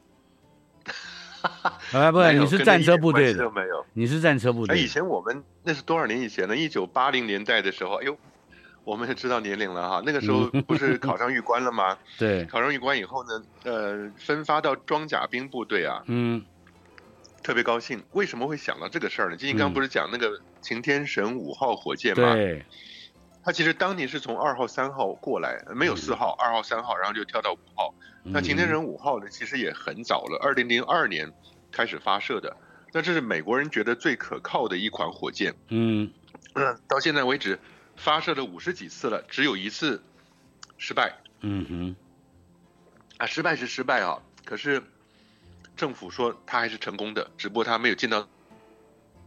[1.93, 4.81] 哎，不，你是战车部队的，没有，你是战车部队。
[4.81, 6.57] 以前我们那是多少年以前呢？
[6.57, 8.19] 一九八零年代的时候，哎呦。
[8.85, 11.97] 我们也知道年龄了哈，那个时候不是考上玉官了吗？
[12.19, 16.45] 对，考上玉官以后呢，呃，分发到装甲兵部队啊，嗯，
[17.43, 18.03] 特别高兴。
[18.11, 19.37] 为什么会想到这个事儿呢？
[19.37, 22.35] 今天刚刚不是讲那个擎天神五号火箭吗？
[22.35, 22.65] 对，
[23.45, 27.95] 他其实当年是从二号、三号过来，没有四号，二号、三号，然后就跳到五号。
[28.25, 31.33] 那擎天神五号呢，其实也很早了，二零零二年
[31.71, 32.57] 开始发射的。
[32.93, 35.55] 那这是美国人觉得最可靠的一款火箭。
[35.69, 36.11] 嗯，
[36.55, 37.61] 嗯， 到现在为止。
[38.03, 40.03] 发射了五十几次了，只有一次
[40.77, 41.17] 失败。
[41.41, 41.97] 嗯哼，
[43.19, 44.83] 啊，失败是失败啊，可是
[45.77, 48.29] 政府说他还是成功的，只不过他没有进到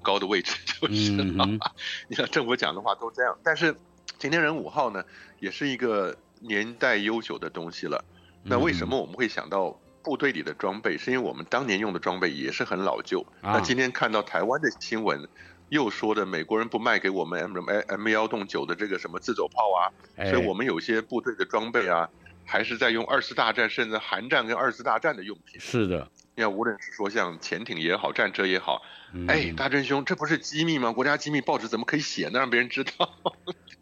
[0.02, 1.46] 高的位置就是了。
[1.46, 1.58] 嗯、
[2.10, 3.74] 你看政府讲的话都这样，但是
[4.20, 5.06] 擎天人五号呢，
[5.40, 8.04] 也是一个年代悠久的东西了。
[8.44, 10.98] 那为什么我们会想到部队里的装备？
[10.98, 13.26] 是因为我们当年用的装备也是很老旧。
[13.42, 15.30] 啊、那今天看到台湾的新闻。
[15.70, 22.08] 又说的美国人不卖给我们 M M M 幺洞九的这个什么自走炮啊，哎、所以我们有些部队的装备啊，
[22.46, 25.60] 还是在用二次大战甚至韩战跟二次大战的用品。
[25.60, 30.92] 是的，你看，无论是说像潜艇也好，战车也好，嗯、哎，大真兄，这不是机密吗？
[30.92, 32.38] 国家机密，报纸怎么可以写呢？
[32.40, 33.12] 让别人知道？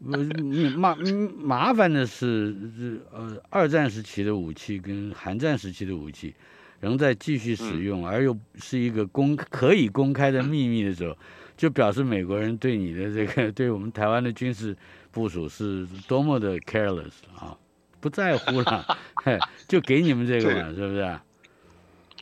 [0.76, 0.96] 麻
[1.36, 6.34] 麻烦的是，呃，二战时期的武器跟韩战时期的武器
[6.80, 11.16] 仍在继续使用，嗯、而又是一个公可以公开的秘密的时候。
[11.56, 14.76] 就表示美国人对你的这个，对我们台湾的军事
[15.10, 17.56] 部署是多么的 careless 啊，
[18.00, 18.98] 不在乎了，
[19.68, 21.20] 就给你们这个嘛，是不是？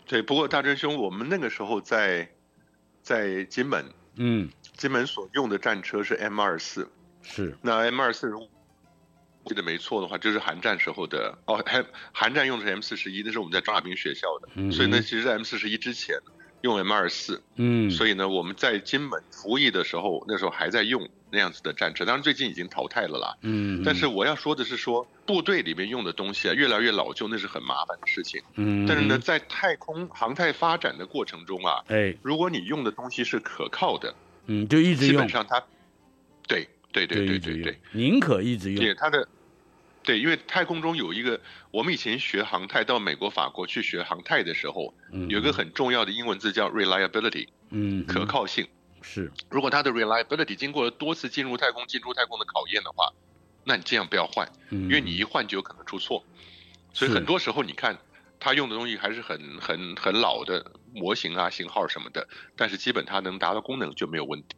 [0.07, 2.29] 对，不过大真兄，我们那个时候在
[3.03, 3.85] 在金门，
[4.17, 6.87] 嗯，金门所用的战车是 M 二四，
[7.23, 7.57] 是。
[7.63, 8.47] 那 M 二四如
[9.47, 16.17] 记得没错的话，就是韩战时候的哦，还韩战用的是 M 四十一，那是我们在装甲兵学校的，嗯、所以那，其实在 M 四十一之前
[16.63, 34.15] 用 M 二四，嗯，所以呢，我们在金门服役的时候，那时候还在用那样子的战车，当然最近已经淘汰了啦，嗯，但是我要说的是说部队里面用的东西啊，越来越老旧，那是很麻烦的事情，嗯，但是呢，在太空航太发展的过程中啊，哎，如果你用的东西是可靠的，
[34.47, 35.63] 嗯，就一直用，基本上它，
[36.49, 36.69] 对。
[36.95, 38.85] 对对对对对，宁可一直用。
[38.85, 39.27] 对它的，
[40.03, 48.67] 对，因为太空中有一个，我们以前学航太到美国、法国去学航太的时候，嗯，有一个很重要的英文字叫 reliability，嗯，可靠性
[49.01, 49.31] 是。
[49.49, 53.13] 如果它的 reliability 经过了多次进入太空、进出太空的考验的话，
[53.65, 56.25] 那你这样不要换，因为你一换就有可能出错。
[56.93, 57.97] 所以很多时候你看
[58.41, 64.49] 他用的东西还是很很很老的模型啊、型号什么的，但是基本它能达到功能就没有问题。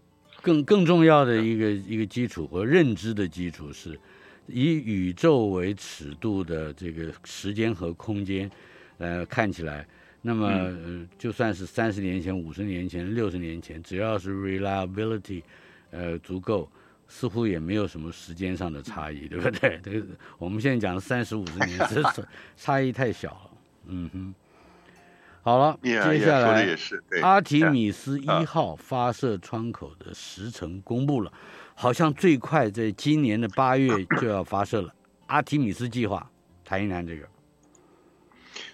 [0.43, 3.99] 更更重要的一个一个基础和认知的基础是，
[4.47, 8.51] 以宇宙为尺度的这个时间和空间，
[8.99, 9.87] 呃，看起来，
[10.23, 15.43] 那么、呃、就算是三十年前、五十年前、六十年前，只要是 reliability，
[15.91, 16.69] 呃，足够，
[17.09, 19.81] 似乎也没有什么时间上的差异，对不对？
[19.85, 20.07] 这个
[20.39, 22.03] 我们现在讲的三十五十年， 这
[22.57, 23.51] 差异太小了。
[23.87, 24.35] 嗯哼。
[25.45, 31.31] 好了，yeah, 接下来 yeah, 阿提米斯一号发射窗口的时程公布了，
[31.75, 34.95] 好像最快在今年的八月就要发射了。
[35.29, 36.31] 阿提米斯计划，
[36.65, 37.29] 谈一谈这个。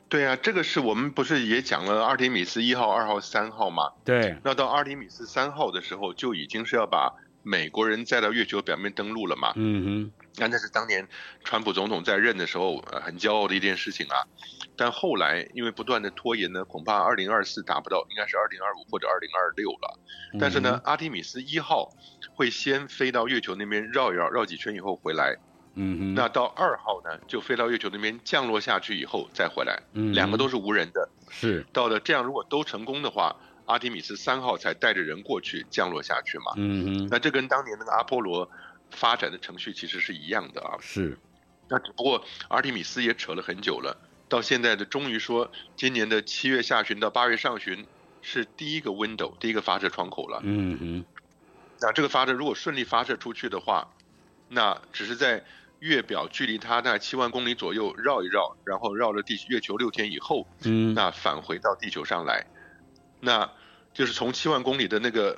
[0.09, 3.91] 对啊，这个是我们不是也讲了阿提米斯一号、二号、三号吗？
[4.05, 4.37] 对。
[4.45, 9.53] 那到阿提米斯三号的时候，就已经是要把美国人再到月球表面登陆了嘛？
[9.57, 10.13] 嗯哼。
[10.37, 11.07] 那那是当年
[11.43, 14.25] 川普总统在任的时候，呃，很骄傲的一件事情啊。
[14.77, 19.99] 但后来因为不断的拖延呢，恐怕二零二四达不到，应该是二零二五或者二零二六了。
[20.39, 21.91] 但是呢，嗯、阿提米斯一号
[22.35, 25.37] 会先飞到月球那边绕一绕，绕几圈以后回来。
[25.75, 26.15] 嗯哼。
[26.15, 29.83] 那到二号呢，就飞到月球那边降落下去以后再回来。
[29.95, 30.15] 嗯。
[30.15, 31.09] 两个都是无人的。
[31.29, 31.67] 是。
[31.73, 33.37] 到了这样，如果都成功的话，
[33.71, 36.53] 阿提米斯三号才带着人过去降落下去嘛。
[36.57, 37.09] 嗯哼。
[37.11, 38.51] 那这跟当年那个阿波罗。
[38.93, 41.17] 发展的程序其实是一样的啊，是，
[41.69, 43.97] 那只不过阿提米斯也扯了很久了，
[44.29, 47.87] 到现在的终于说，今年的七月下旬到八月上旬
[48.21, 50.41] 是第一个 window，第一个发射窗口了。
[50.43, 51.05] 嗯嗯，
[51.81, 53.95] 那这个发射如果顺利发射出去的话，
[54.49, 55.45] 那只是在
[55.79, 62.45] 月表距离它大概七万公里左右绕一绕，然后绕了地月球六天以后，嗯，那返回到地球上来，
[63.21, 63.49] 那
[63.95, 65.37] 就是从七万公里的那个。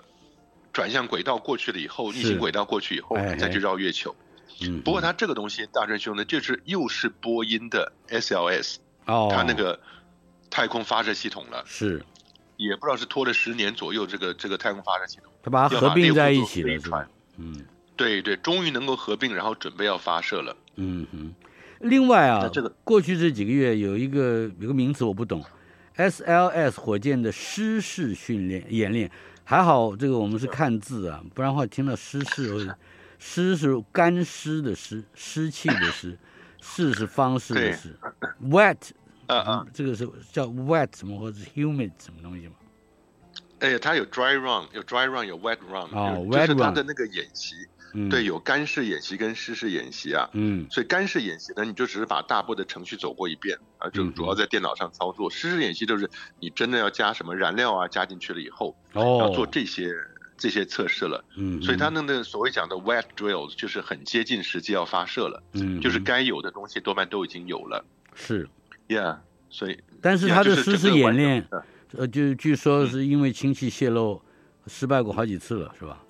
[0.74, 4.16] 转向轨道过去了以后，逆行轨道过去以后，再去绕月球。
[4.62, 9.78] 嗯，不过它这个东西，大真兄呢，就是又是波音的 SLS，哦，它那个
[10.48, 11.62] 太空发射系统了。
[11.66, 12.02] 是，
[12.56, 17.06] 也不知道是拖了十年左右，这个这个太空发射系统，它把它合并在一起了，是吧？
[17.36, 20.56] 嗯，对对，终于能够合并，然后准备要发射了。
[20.76, 21.34] 嗯哼。
[21.80, 25.44] 另外啊，这个过去这几个月有一个有个名词我不懂
[25.96, 29.10] ，SLS 火箭的湿式训练演练。
[29.44, 32.74] 还好，这个我们是看字啊，不然的话听到湿式，
[33.18, 36.16] 湿是干湿的湿，湿气的湿，
[36.60, 37.94] 湿是方式的湿
[38.44, 38.78] ，wet，
[39.26, 42.54] 嗯嗯，这个是叫 wet 什么或者是 humid 什么东西吗？
[43.58, 47.56] 哎，它有 dry run，有 dry run，有 wet run，哦，wet run，就是它的那个演习。
[47.94, 55.30] 嗯、对，有干式演习跟湿式演习啊，嗯，所以干式演习呢，你就只是把大部的程序走过一遍啊，就主要在电脑上操作。
[55.30, 56.08] 湿、嗯、式演习就是
[56.40, 59.92] 你真的要加什么燃料啊，加进去了以后，哦，要做这些
[60.36, 68.48] 这些测试了，嗯，所以他那个所谓讲的 wet drills 就是很接近实际要发射了，嗯，就是该有的东西多半都已经有了，是
[68.88, 69.18] ，Yeah，
[69.50, 71.46] 所以，但是他的湿式演练，
[71.92, 74.20] 呃，就据说是因为氢气泄漏
[74.66, 76.02] 失败过好几次了，是吧？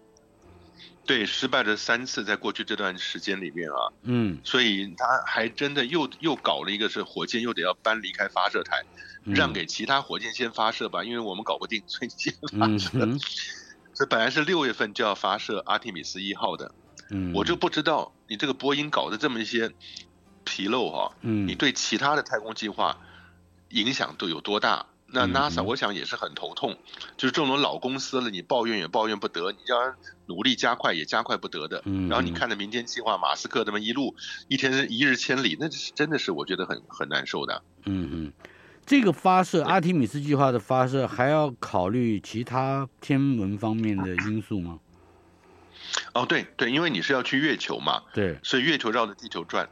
[1.05, 8.83] 对，失败了三次，在过去这段时间里面啊，嗯，所以他还真的又又搞了一个，是火箭又得要搬离开发射台，
[9.25, 12.91] 嗯、让给其他火箭先发射吧，因为我们搞不定，所以先发射。
[12.95, 13.19] 嗯、
[13.93, 16.73] 所以本来是六月份就要发射阿提米斯一号的，
[17.11, 19.73] 嗯，我就不知道你这个波音搞的这么一些
[20.45, 22.97] 纰漏哈，嗯，你对其他的太空计划
[23.71, 24.87] 影响都有多大？
[25.15, 26.79] 那 NASA 我想也是很头痛，
[27.19, 29.95] 就是这种老公司了，你抱怨也抱怨不得，你要
[30.25, 31.83] 努力加快也加快不得的。
[32.09, 34.15] 然后你看着民间计划，马斯克他们一路
[34.49, 37.63] 一天一日千里，那是真的是我觉得很很难受的。
[37.85, 38.33] 嗯嗯，
[38.87, 44.79] 这个发射阿提米斯计划的发射还要考虑其他天文方面的因素吗？
[46.15, 49.69] 哦，对对，因为你是要去月球嘛，对，所以月球绕着地球转，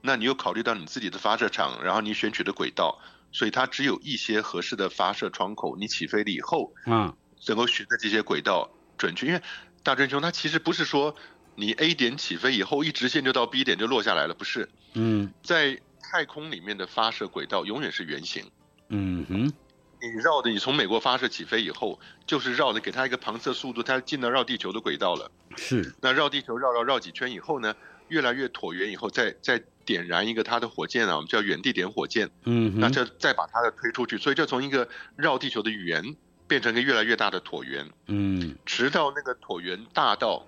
[0.00, 2.98] 那你又考虑到你自己的发射场，然后你选取的轨道。
[3.32, 7.14] 所以它只有一些合适的发射窗口，你起飞了以后，嗯，
[7.46, 9.26] 能够循着这些轨道准确。
[9.26, 9.42] 因为
[9.82, 11.14] 大真兄它其实不是说
[11.54, 14.68] 你 A 点起飞以后一直线就到 B 点就落下来了，不是？
[14.94, 18.50] 嗯，在太空里面的发射轨道永远是圆形。
[18.88, 19.52] 嗯哼。
[20.00, 25.28] 你绕的，你从美国发射起飞以后，就是绕的，给它一个旁测速度，它进到绕地球的轨道了。
[25.56, 25.92] 是。
[26.00, 27.74] 那绕地球绕绕绕几圈以后呢，
[28.08, 32.30] 越来越椭圆以后，再再点燃一个它的火箭啊，我们叫远地点火箭。
[32.44, 32.78] 嗯。
[32.78, 36.16] 那就再把它的推出去，所以就从一个绕地球的圆
[36.46, 37.88] 变成一个越来越大的椭圆。
[38.06, 38.56] 嗯。
[38.64, 40.46] 直到那个椭圆大到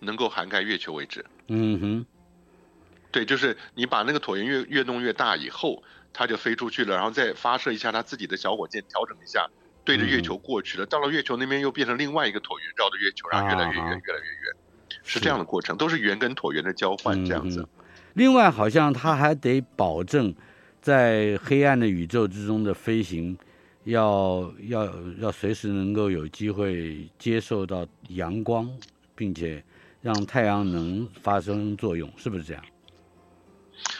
[0.00, 1.24] 能够涵盖月球为止。
[1.48, 2.06] 嗯哼。
[3.10, 5.82] 对，就是你把那个椭圆越越弄越大以后。
[6.18, 9.50] 它就飞出去了，然后再发射一下它自己的小火箭，调整一下，
[9.84, 10.86] 对着月球过去了。
[10.86, 14.55] 嗯、到了月球那边又变成另外一个椭圆，绕着月球，然后越来越远，啊、越来越远，
[15.06, 17.68] 是这样的过程，都是圆跟椭圆的交换这样子、嗯。
[18.14, 20.34] 另外，好像它还得保证
[20.82, 23.38] 在黑暗的宇宙之中的飞行
[23.84, 28.68] 要，要要要随时能够有机会接受到阳光，
[29.14, 29.62] 并且
[30.02, 32.62] 让太阳能发生作用，是不是这样？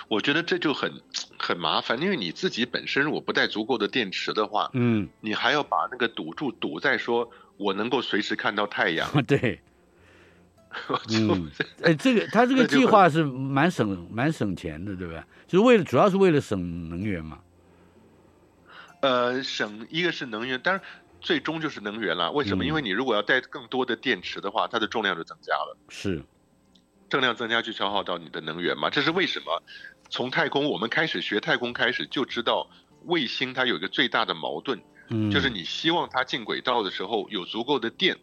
[0.09, 0.91] 我觉得这就很
[1.39, 9.07] 很麻烦，因为你自己本身如果不带足够的电池的话，嗯，你还要把那个赌注赌在说我能够随时看到太阳。
[9.29, 9.61] 对，就
[11.11, 11.51] 嗯，
[11.83, 15.27] 哎，这个他这个计划是蛮省蛮省钱的，对吧？
[15.47, 17.39] 就是为了主要是为了省能源嘛。
[19.01, 20.83] 呃，省一个是能源，当然
[21.21, 22.31] 最终就是能源了。
[22.33, 22.65] 为什么？
[22.65, 25.77] 嗯，因为你如果要带更多的电池的话，它的重量就增加了。
[25.89, 26.23] 是。
[27.09, 28.91] 重量增加就消耗到你的能源嘛？
[28.91, 29.63] 这是为什么？
[30.11, 32.69] 从太空我们开始学太空开始就知道，
[33.05, 38.17] 卫星它有一个最大的矛盾，嗯，就是你希望它进轨道的时候有足够的电，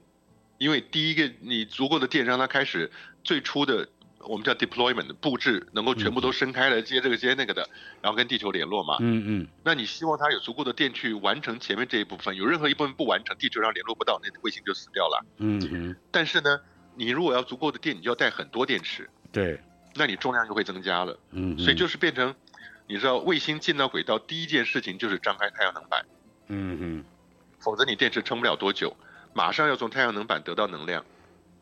[0.64, 2.90] 因为第一个你足够的电让它开始
[3.24, 3.88] 最初的
[4.20, 7.70] 我们叫 deployment 布置能够全部都伸开来接这个接那个的，
[8.02, 16.60] 然后跟地球联络嘛，嗯嗯，那你希望它有足够的电去完成前面这一部分，有任何一部分不完成，地球上联络不到，那卫星就死掉了，嗯嗯，但是呢。
[16.96, 19.60] 你如果要足够的电，你就要带很多电池，对，
[19.96, 22.36] 那你重量就会增加了，嗯，所以就是变成，
[22.86, 26.06] 你知道卫星进到轨道第一件事情就是张开太阳能板，
[26.50, 27.06] 嗯嗯，
[27.58, 28.96] 否则你电池撑不了多久，
[29.34, 31.04] 马上要从太阳能板得到能量，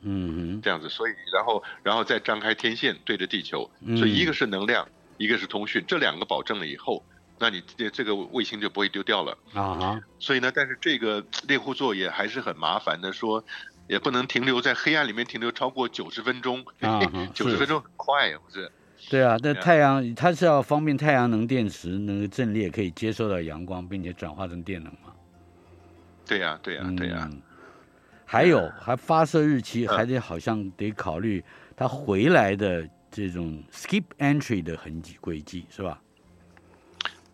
[0.02, 7.04] 嗯嗯，这样子，所以然后然后再张开天线对着地球，所以一个是能量，一个是通讯，这两个保证了以后，
[7.40, 13.44] 那你这这个卫星就不会丢掉了啊哈，所以呢，但是这个猎户座也还是很麻烦的说。
[13.88, 17.02] 也不能停留在黑暗里面停留超过九十分钟啊，
[17.36, 18.72] 九十分钟很快，不是？
[19.10, 25.12] 对啊，那太阳它是要方便太阳能电池那个阵列可以接受到阳光，并且转化成电能嘛？
[26.26, 27.30] 对呀，对呀，对呀。
[28.32, 31.44] 还有，还发射日期还得好像得考虑
[31.76, 36.00] 它回来的这种 skip entry 的痕迹轨迹是吧？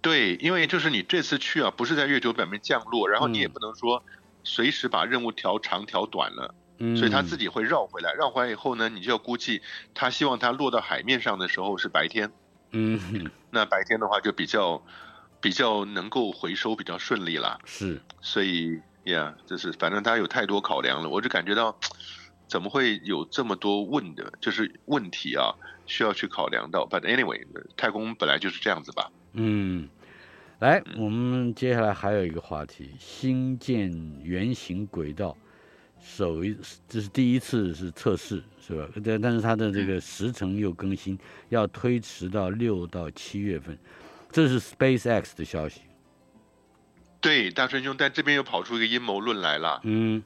[0.01, 4.03] 对，因为就是你这次去啊，不是在月球表面降落，然后你也不能说。
[4.49, 6.55] 随时把任务调长调短了，
[6.95, 8.13] 所以他自己会绕回来。
[8.13, 9.61] 绕回来以后呢，你就要估计
[9.93, 12.31] 他希望它落到海面上的时候是白天，
[12.71, 14.81] 嗯，那白天的话就比较
[15.41, 17.59] 比较能够回收比较顺利了。
[17.65, 18.79] 是，所以
[19.11, 21.77] 呀，就是反正他有太多考量了，我就感觉到
[22.47, 25.53] 怎么会有这么多问的，就是问题啊，
[25.85, 26.87] 需要去考量到。
[26.87, 29.11] But anyway，太空本来就是这样子吧。
[29.33, 29.89] 嗯。
[30.59, 33.91] 来，我们接下来还有一个话题：星舰
[34.23, 35.37] 圆形轨道，
[36.01, 36.57] 首一
[36.89, 38.89] 这是第一次是测试，是吧？
[39.05, 41.15] 但但是它的这个时程又更新，
[41.49, 43.77] 要推迟到六到七月份，
[44.31, 45.81] 这是 SpaceX 的消息。
[47.21, 49.81] 对，大川兄，但这边又跑出一个阴谋论来了。
[49.83, 50.23] 嗯，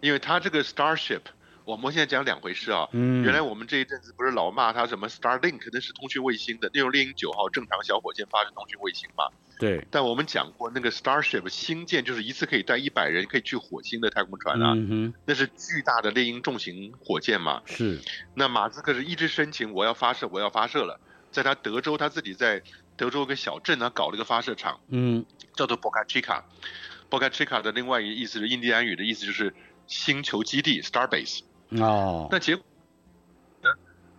[0.00, 1.20] 因为他这个 Starship。
[1.64, 9.24] 我们现在讲两回事啊，嗯，原来我们这一阵子不是老骂他什么 Starlink，那是通讯卫星的，那用猎鹰九号正常小火箭发射通讯卫星嘛？
[9.58, 9.86] 对。
[9.90, 17.60] 但我们讲过那个 Starship 星舰就是一次可以带一百人可以去火星的太空船啊，嗯，那是巨大的猎鹰重型火箭嘛。
[17.66, 18.00] 是。
[18.32, 20.98] 那马斯克是一直申请我要发射，我要发射了，
[21.30, 22.62] 在他德州他自己在
[22.96, 25.26] 德州一个小镇呢搞了一个发射场，嗯，
[25.58, 29.52] 叫做 Boca Chica，Boca Chica 的另外一个意思是印第安语的意思就是
[29.88, 31.40] 星球基地 Starbase。
[31.70, 32.64] 哦，那结果，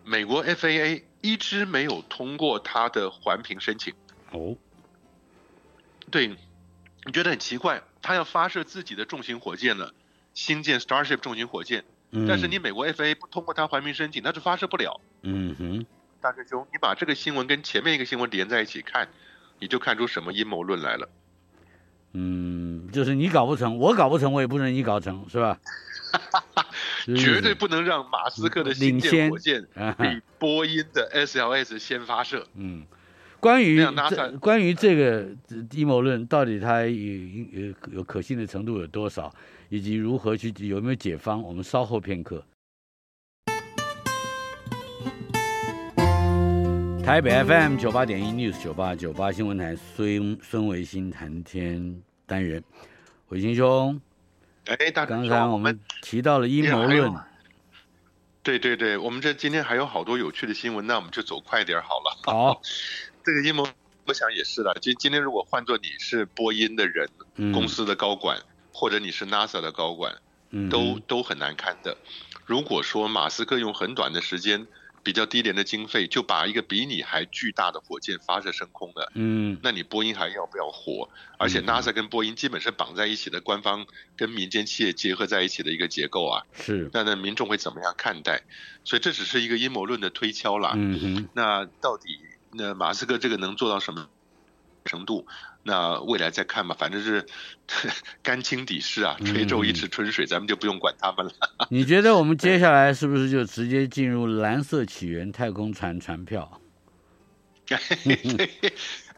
[0.04, 3.94] 美国 FAA 一直没有通过他的环评申请。
[4.32, 4.58] 哦，
[6.12, 6.28] 对，
[7.06, 9.94] 你觉得很奇怪，他要发射自己的重型火箭了，
[10.34, 15.00] 新建 Starship 重型火箭，嗯，但是你美国 FAA 不通过他环评申请，那就发射不了。
[15.22, 15.86] 嗯哼，
[16.20, 19.08] 大师兄，你把这个新闻跟前面一个新闻连在一起看，
[19.60, 21.10] 你就看出什么阴谋论来了。
[22.14, 25.60] 嗯，就是你搞不成，我搞不成，我也不能你搞成，是吧？
[27.06, 29.64] 绝对不能让马斯克的星舰火箭
[29.98, 32.46] 比波音的 SLS 先发射。
[32.56, 32.84] 嗯，
[33.40, 33.78] 关于
[34.10, 35.28] 这关于这个
[35.72, 39.32] 阴谋论，到底它有有有可信的程度有多少，
[39.70, 42.44] 以及如何去有没有解方，我们稍后片刻。
[47.10, 52.64] 台北 FM 九八点一 News 九八九八新闻台孙孙维新谈天单元，
[53.30, 54.00] 维新兄，
[54.66, 57.12] 哎，大刚才我们提到了阴谋论，
[58.44, 62.20] 对对对，我们这今天还有好多有趣的新闻，那我们就走快点好了。
[62.26, 62.62] 好，
[63.26, 63.68] 这个阴谋，
[64.06, 64.78] 我想也是的。
[64.80, 68.40] 今今天如果换做你是波音的人，嗯、公司的高管，
[68.72, 70.16] 或者你是 NASA 的高管，
[70.52, 71.98] 嗯、都都很难堪的。
[72.46, 74.68] 如果说马斯克用很短的时间。
[75.10, 81.10] 比较低廉的经费就把一个比你还巨大的火箭发射升空了，嗯，那你波音还要不要活？
[81.40, 88.44] 而且 NASA 跟波音基本是绑在一起的，官方跟民间企业结合在一起的一个结构啊，是，那那民众会怎么样看待？
[88.84, 92.20] 所以这只是一个阴谋论的推敲啦，嗯哼，那到底
[92.52, 94.08] 那马斯克这个能做到什么
[94.90, 95.26] 程度？
[95.62, 97.26] 那未来再看吧，反正是
[98.24, 101.32] 干清底事啊，吹皱一池春水，嗯、咱们就不用管他们了。
[101.70, 106.60] 你觉得我们 接下来是不是就直接进入蓝色起源太空船船票？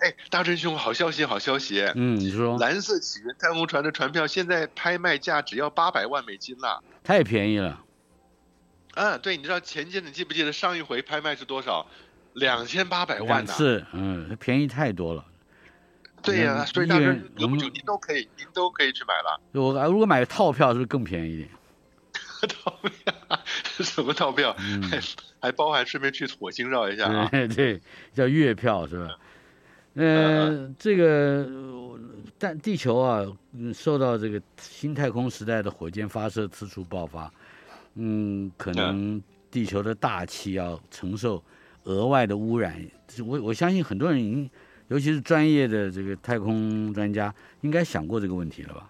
[0.01, 1.81] 哎，大春兄，好消息，好消息！
[1.95, 7.79] 嗯，你说蓝色起源太空船的船票现在拍卖价只要八百万美金了，太便宜了。
[8.95, 11.85] 嗯，对，你知道前几天你记不记得上一回拍卖是多少？
[12.33, 13.53] 两千八百万呢？
[13.53, 15.23] 是，嗯，便宜太多了。
[16.21, 19.41] 对呀、啊，所以大哥，您都可以，您都可以去买了。
[19.53, 21.49] 我如果买个套票，是不是更便宜一点？
[22.47, 23.39] 套票？
[23.79, 24.55] 什么套票？
[24.59, 24.99] 嗯、还
[25.39, 27.27] 还包含顺便去火星绕一下啊？
[27.31, 27.81] 对，对，
[28.13, 29.17] 叫月票是吧？
[29.95, 31.49] 呃，嗯、这个
[32.37, 33.25] 但地球啊，
[33.73, 37.31] 受到这个新太空时代的火箭发射次数爆发，
[37.95, 41.43] 嗯，可能地球的大气要承受
[41.83, 42.79] 额外的污染。
[43.25, 44.49] 我我相信很多人已经。
[44.91, 48.89] 尤其是专业的这个太空专家，应该想过这个问题了吧？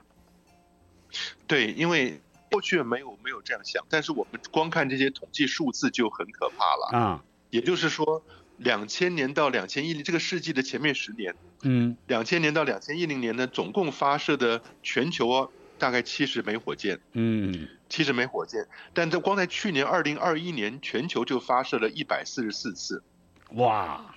[1.45, 7.23] 对，因为过去没有没有这样想，但是我们光看这些统计数字就很可怕了啊。
[7.51, 8.23] 也就是说，
[8.57, 15.47] 两千年到两千一零这个世纪的前面十年，嗯，两千年到两千一零年呢，总共发射的全球啊，
[15.77, 23.03] 大概七十枚火箭，嗯，七十枚火箭，但在光在去年二零二一年，全球就发射了一百四十四次，
[23.51, 24.15] 哇！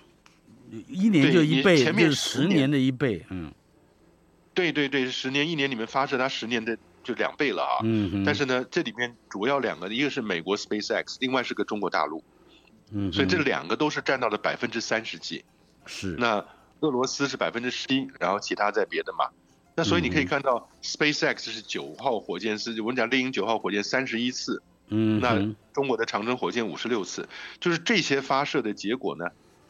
[0.88, 3.52] 一年就一倍，前面十年的一倍，嗯，
[4.54, 12.24] 对对对，十年一年里面发射它十年的就两倍了啊，嗯哼，但是呢，这里面主要两个，一个是美国 SpaceX，另外是个中国大陆，
[12.90, 15.44] 嗯，所以这两个都是占到了百分之三十几，
[15.86, 16.44] 是，那
[16.80, 19.28] 俄罗斯是百分之十一，然后其他在别的嘛，
[19.76, 25.38] 那所以你可以看到 SpaceX 是九号火箭是，我们讲猎鹰九号火箭三十一次，嗯，那
[25.72, 27.28] 中国的长征火箭五十六次，
[27.60, 29.26] 就是这些发射的结果呢。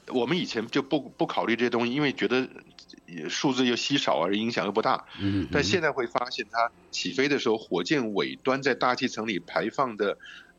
[0.09, 2.49] 我们以前就不不考虑这些东西，因为觉得
[3.29, 5.05] 数字又稀少而影响又不大。
[5.21, 5.49] 嗯。
[5.51, 10.19] 但现在会发现，它起飞的时候，火箭尾端在大气层里排放的，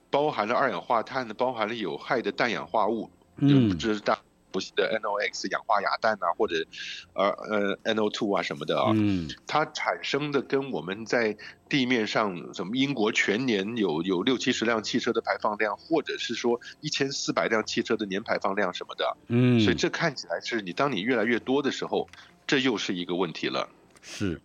[0.10, 3.10] 包含了二氧化碳的，包含了有害的氮氧化物。
[3.38, 3.78] 嗯。
[3.78, 4.20] 这是大。
[4.56, 6.66] 熟悉的 NOx 氧化亚氮啊，或者
[7.14, 11.36] 呃呃 NO2 啊什么的啊，嗯，它产生的跟我们在
[11.68, 22.08] 地面上什么英国全年有有六七十辆汽车的排放量，或者是说一千四百辆汽车的年排放量什么的，嗯，所以这看起来是你当你越来越多的时候，
[22.48, 23.68] 这又是一个问题了，
[24.02, 24.40] 是。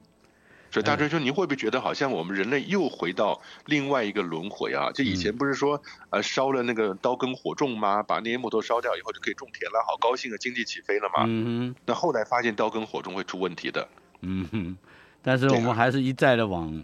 [0.71, 4.93] 所以大春兄，您会不会觉得好像我们人类又回到另外一个轮回啊？
[4.93, 8.03] 就以前不是说呃烧了那个刀耕火种吗？
[8.03, 11.25] 把那些木头烧掉以后就可以种田了，好高兴啊，经济起飞了嘛。
[11.27, 11.77] 嗯哼。
[11.85, 13.89] 那后来发现刀耕火种会出问题的。
[14.21, 14.77] 嗯哼。
[15.23, 16.83] 但是我们还是一再的往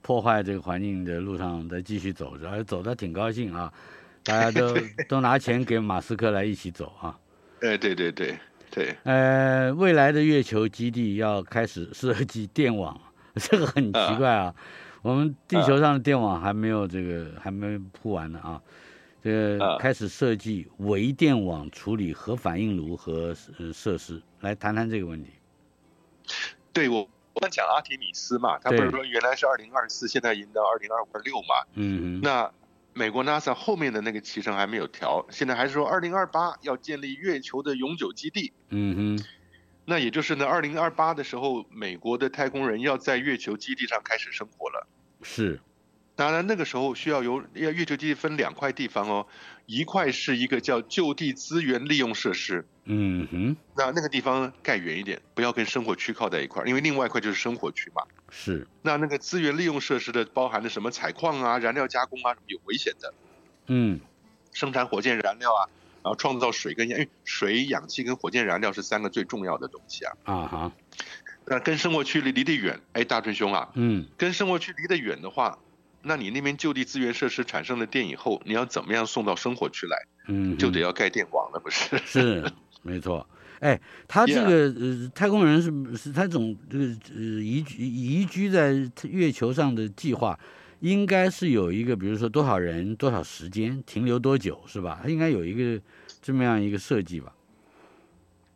[0.00, 3.72] 破坏这个环境的路上再继续走着，而走的挺高兴啊！
[4.24, 4.74] 大家都
[5.08, 7.18] 都拿钱给马斯克来一起走啊。
[7.60, 8.38] 哎，对对对
[8.70, 8.96] 对。
[9.04, 12.98] 呃，未来的月球基地要开始设计电网。
[13.36, 14.54] 这个很奇怪啊，
[15.02, 18.60] 我们地球上的电网还没有这个还没铺完呢啊，
[19.22, 25.30] 这个开始设计微电网处理核反应炉和呃设施，来谈谈这个问题。
[26.72, 32.50] 对，我我们讲阿提米斯嘛，他不是说原来是二零二四，现在已经到二零二五二六嘛，嗯嗯，那
[32.94, 39.24] 美国 NASA 后面的那个期程还没有调，现在还是说二零二八要建立月球的永久基地，嗯哼。
[39.88, 44.86] 那也就是呢，二零二八的时候，美国的太空人要在月球基地上开始生活了。
[45.22, 45.60] 是，
[46.16, 49.26] 当然那个时候需要由要月球基地分两块地方哦，
[49.66, 52.66] 一块是一个叫就地资源利用设施。
[52.84, 53.56] 嗯哼。
[53.76, 58.02] 那那个地方盖远一点，不要跟生活区靠在一块儿，因为另外一块就是生活区嘛。
[58.28, 58.66] 是。
[58.82, 63.14] 那那个资源利用设施的包含了什么采矿啊、燃料加工啊，什么有危险的。
[63.68, 64.00] 嗯。
[64.52, 65.62] 生产火箭燃料啊。
[66.06, 70.12] 然后创造水跟氧，因为水、氧气跟火箭燃料是三个最重要的东西啊。
[70.22, 70.72] 啊哈。
[71.46, 75.58] 那跟生活区离离得远，哎，大春兄啊，嗯，跟生活区离得远的话，
[76.02, 79.96] 那你那边就地资源设施产生了电以后，你要怎么样送到生活区来？
[80.28, 81.98] 嗯，就得要盖电网了，不是？
[82.06, 82.52] 是。
[82.82, 83.28] 没错。
[83.58, 86.84] 哎，他这个呃，太空人是是他这种这个
[87.16, 90.38] 呃移居移居在月球上的计划，
[90.80, 95.00] 应该是有一个，比如说多少人、多少时间、停留多久，是吧？
[95.02, 95.82] 它应该有一个
[96.20, 97.32] 这么样一个设计吧？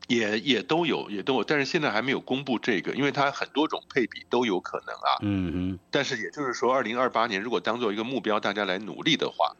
[0.08, 5.18] 也也都有，也都有，但是现在还没有公布这个，因为它很多种配比都有可能啊。
[5.22, 5.78] 嗯嗯。
[5.90, 9.54] 但是也就是说，二零二八年如果当做一个目标，大家来努力的话，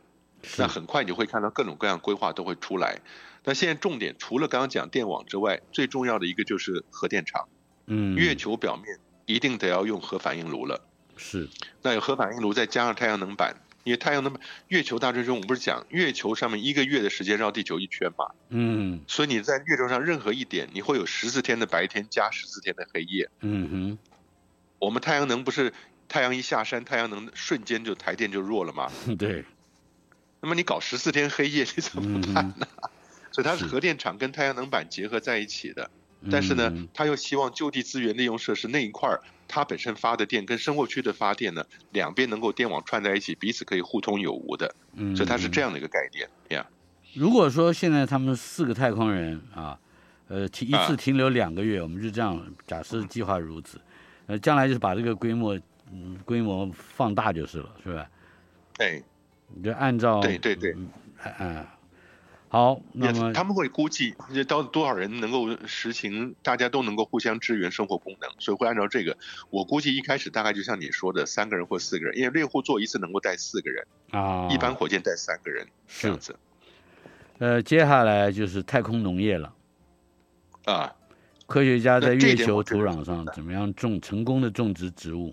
[0.59, 2.99] 那很快你就会看到各种各样规划都会出来。
[3.45, 7.49] 那现在重点除了刚刚讲电网之外，最重要的一个就是核电厂。
[7.87, 10.81] 嗯，月球表面一定得要用核反应炉了。
[11.21, 11.49] 是，
[11.83, 13.55] 那有核反应炉再加上太阳能板，
[13.85, 18.25] 因为太阳能板，月球大追踪，我们不是讲月球上面一个月的时间绕地球一圈嘛？
[18.49, 23.29] 嗯，所以你在月球上任何一点，你会有十四天的白天加十四天的黑夜。
[23.41, 23.99] 嗯哼，
[24.79, 25.75] 我们太阳能不是
[26.09, 28.91] 太阳一下山，太阳能瞬间就台电就弱了吗？
[29.19, 29.45] 对。
[30.41, 32.55] 那么你搞十四天黑夜，你怎么办呢？
[32.59, 32.67] 嗯
[33.33, 35.89] 所以它是核电厂跟太阳能板结合在一起的，
[36.33, 44.73] 但是呢，他又希望就地资源利用设施那一块儿，它本身发的电跟生活区的发电呢，两边能够电网串在一起，彼此可以互通有无的。
[44.95, 46.65] 嗯，所以它是这样的一个概念呀。
[47.15, 49.77] 如果说现在他们四个太空人啊，
[50.29, 53.81] 呃，停一次停留两个月，啊、我们就这样假设计划如此，
[54.27, 55.59] 呃，将来就是把这个规模
[55.93, 58.09] 嗯规模放大就是了，是吧？
[58.79, 59.03] 对，
[59.49, 60.89] 你就按照对对对，嗯。
[61.39, 61.67] 嗯
[62.53, 64.13] 好，那么他们会估计
[64.49, 69.17] 到多少人能够实行，大家都能够互相支援生活功能，所以会按照这个。
[69.51, 76.35] 我估计一开始大概就像你说的，三个人或四个人，因为猎户座一次能够带四个人啊，一般火箭带三个人这样子。
[77.39, 79.55] 呃，接下来就是太空农业了
[80.65, 80.93] 啊，
[81.47, 85.33] 科学家在月球土壤上怎么样种成功的种植植物？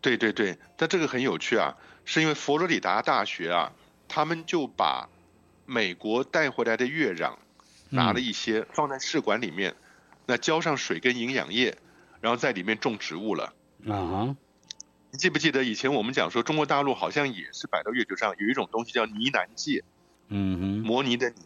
[0.00, 3.70] 对对对，但这个很有趣啊，是因为佛罗里达大学啊，
[4.08, 5.06] 他们就把。
[5.70, 7.34] 美国带回来的月壤，
[7.90, 9.76] 拿了一些放在试管里面，嗯、
[10.24, 11.76] 那浇上水跟营养液，
[12.22, 13.52] 然后在里面种植物了。
[13.86, 14.36] 啊哈！
[15.10, 19.84] 你记不记得以前我们讲说，中国大陆好像也是摆到月球上有一种东西叫呢喃芥。
[20.28, 20.86] 嗯哼。
[20.86, 21.36] 模拟的拟，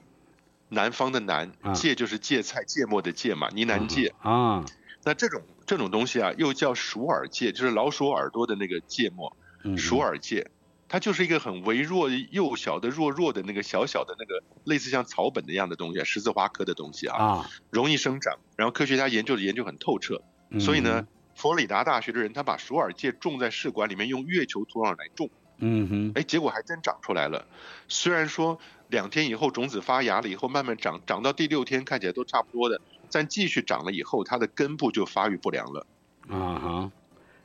[0.68, 4.14] 南方的南，芥就是芥菜芥末的芥嘛，呢喃芥。
[4.20, 4.64] 啊。
[5.02, 9.36] 那这种这种东西啊，又叫鼠耳芥，就是老鼠耳朵的那个芥末。
[9.64, 9.76] 嗯。
[9.76, 10.48] 鼠耳芥。
[10.92, 18.38] 它就是一个很微弱、幼小的、弱弱的那个小小的那个类似像草本的样的东西，十字花科的东西啊，啊，容易生长。
[18.56, 20.20] 然后科学家研究的研究很透彻，
[20.50, 25.30] 嗯、所以呢，佛罗里达大学的人他把鼠耳芥种在试管里面，用月球土壤来种，
[25.60, 27.46] 嗯哼，哎，结果还真长出来了。
[27.88, 32.78] 虽然说两天以后种子发芽了以后慢慢长，长到第六天看起来都差不多的，
[33.10, 35.86] 但继续长了以后，它的根部就发育不良了。
[36.28, 36.92] 啊哈，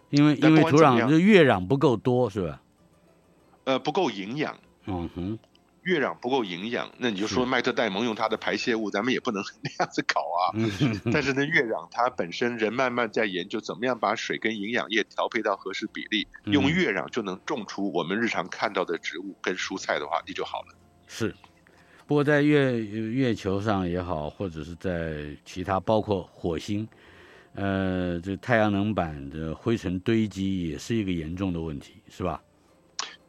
[0.09, 2.61] 因为因为土壤就月壤不够多，是吧？
[3.67, 5.37] 呃，不够营养，嗯哼，
[5.81, 10.55] 月壤不够营养，那你就说麦特戴蒙用它的排泄物，咱们也不能那样子搞啊。
[10.55, 10.71] 嗯、
[11.11, 20.73] 但是呢，月壤它本身人慢慢在研究怎么样把水跟营养液调配到合适比例，嗯、用月壤就能种出我们日常看到的植物跟蔬菜的话，那就好了。
[21.05, 21.35] 是，
[22.05, 26.87] 不过在月月球上也好，或者是在其他包括火星，
[27.53, 32.41] 呃，这太阳能板的灰尘堆积也是一个严重的问题，是吧？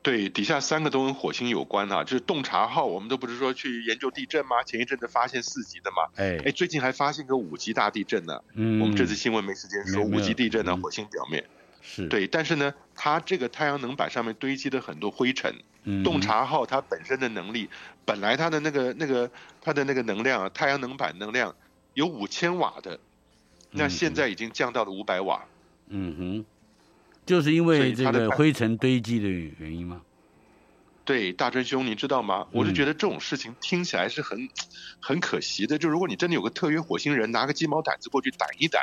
[0.08, 4.62] 对，底下三个都跟火星有关啊，就是洞察号，我们都不是说去研究地震吗？
[4.62, 6.10] 前一阵子发现四级的嘛？
[6.16, 8.40] 哎哎，最近还发现个五级大地震呢。
[8.54, 11.44] 嗯，我们这次新闻没时间说五级地震呢，火星表面。
[11.82, 15.54] 是对，但是呢，它这个太阳能板上面堆积的很多灰尘。
[15.84, 17.68] 嗯，洞察号它本身的能力，
[18.06, 19.30] 本来它的那个那个
[19.60, 21.54] 它的那个能量啊，太阳能板能量
[21.92, 22.98] 有五千瓦的，
[23.72, 25.44] 那现在已经降到了五百瓦。
[25.88, 26.44] 嗯哼。
[27.28, 30.00] 就是因为这个灰尘堆积的原因吗？
[31.04, 32.46] 对，大春兄，你知道吗？
[32.52, 34.48] 我就觉得这种事情听起来是很、嗯、
[34.98, 35.76] 很可惜的。
[35.76, 38.82] 就如果你真的有个特约火星人，拿个鸡毛掸子过去掸一掸，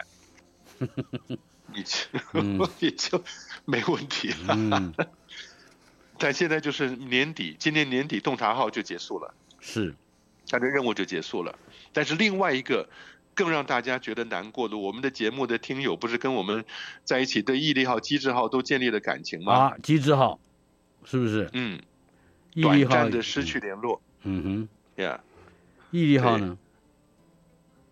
[1.74, 1.98] 你就、
[2.34, 3.24] 嗯、 你就
[3.66, 4.56] 没问题了。
[4.56, 4.94] 嗯、
[6.20, 9.96] 但现在就是年底，今年年底洞察号就结束了，是，
[10.48, 11.58] 它的任务就结束了。
[11.94, 12.88] 但是另外一个。
[13.36, 16.64] 更让大家觉得难过的，我们的节目的听友不是跟我们
[17.04, 19.54] 在一起，对毅力号、机智号都建立了感情吗？
[19.54, 20.40] 啊，机智号，
[21.04, 21.50] 是不是？
[21.54, 21.80] 嗯，
[22.62, 24.02] 短暂的失去联络。
[24.24, 24.70] 嗯哼
[25.04, 25.20] ，Yeah，
[25.92, 26.58] 毅力号呢？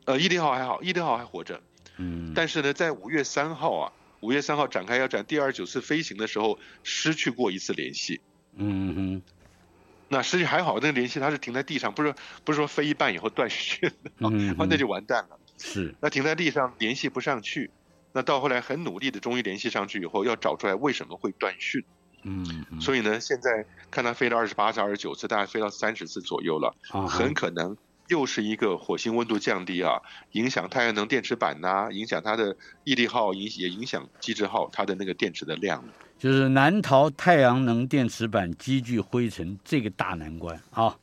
[0.06, 1.62] 呃，毅力号还好，毅力号还活着。
[1.98, 3.91] 嗯，但是呢，在五月三号啊，
[4.22, 8.22] 五月三号展开要展第二十九次飞行的时候，失去过一次联系。
[8.56, 9.22] 嗯哼。
[10.14, 12.14] 那实际还好，那个联系它是停在地上，不是
[12.45, 15.39] 不是说飞一半以后断讯，嗯， 那就完蛋了。
[15.57, 17.72] 是，那停在地上联系不上去，
[18.11, 21.84] 那到后来很努力的终于联系上去以后，要找出来为什么会断讯。
[22.24, 27.76] 嗯，嗯，所以呢，现在看它飞了二十八次、二十九次，大概飞到三十次左右了，啊，很可能
[28.14, 29.99] 又是一个火星温度降低啊，
[30.34, 35.84] 影响太阳能电池板呐、啊，影响它的毅力号，影也影响机智号它的那个电池的量。
[36.20, 40.95] 就是难逃太阳能电池板积聚灰尘这个大难关啊。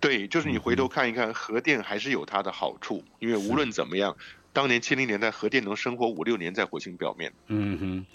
[0.00, 4.16] 对，就是你回头看一看，核电还是有它的好处，因为无论怎么样，
[4.52, 7.32] 当年七零年代核电能生活五六年在火星表面。
[7.46, 8.06] 嗯哼。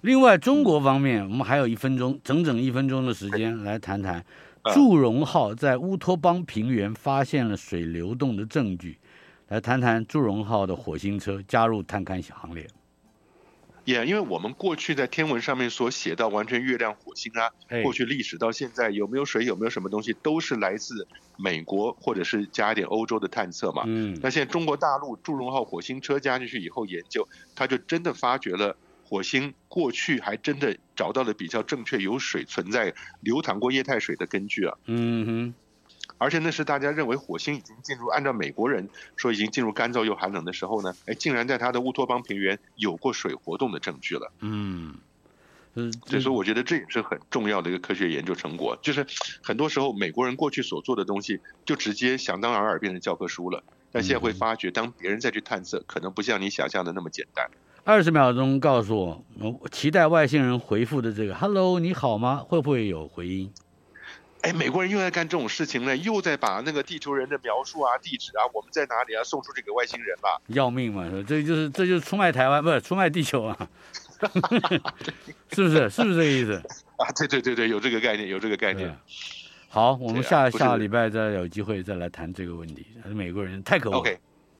[0.00, 4.22] 另外，中国方面，我们还有一分钟，整整一分钟的时间来谈谈
[4.72, 8.98] 祝融号在乌托邦平原发现了水流动的证据，
[9.48, 12.66] 来谈谈祝融号的火星车加入探勘行列。
[13.84, 17.50] 也、yeah, 因为我们过去在天文上面所写到完全月亮、火星啊，
[17.82, 21.06] 过去历史到现在有没有水、有没有什么东西，都是来自
[21.36, 23.82] 美国或者是加一点欧洲的探测嘛。
[23.84, 24.18] 嗯。
[24.22, 34.76] 那现在中国大陆祝融号火星车加进去以后研究，它就真的发掘了火星过去还真的找到了比较正确有水存在、流淌过液态水的根据啊。
[34.86, 35.54] 嗯哼。
[36.18, 44.30] 而且那是大家认为火星已经进入，按照美国人说已经进入干燥又寒冷的时候呢，哎，竟然在它的乌托邦平原有过水活动的证据了。
[44.40, 44.94] 嗯，
[45.74, 49.06] 嗯，所以说我觉得这也是很重要的一个科学研究成果，就是
[49.42, 57.50] 很多时候美国人过去所做的东西就直接想当然耳变成教科书了，但现在会发觉，当别人再去探测，可能不像你想象的那么简单。
[57.86, 59.24] 二十秒钟告诉我，
[59.60, 63.52] 我期待外星人回复的这个 “Hello，你好吗”会不会有回音？
[64.40, 71.04] 哎，美国人又在干这种事情呢，又在把那个地球人的描述啊、地址啊、我们在哪里啊送出去给外星人了，要命嘛！
[71.28, 73.68] 这就是这就是出卖台湾，不是出卖地球啊？
[75.52, 75.90] 是不是？
[75.90, 76.54] 是不是这个意思？
[76.96, 78.96] 啊，对对对对，有这个概念，有这个概念。
[79.68, 82.86] 好，我们下下个礼拜再有机会再来谈这个问题。
[83.08, 84.02] 美国人太可恶。
[84.02, 84.16] Okay.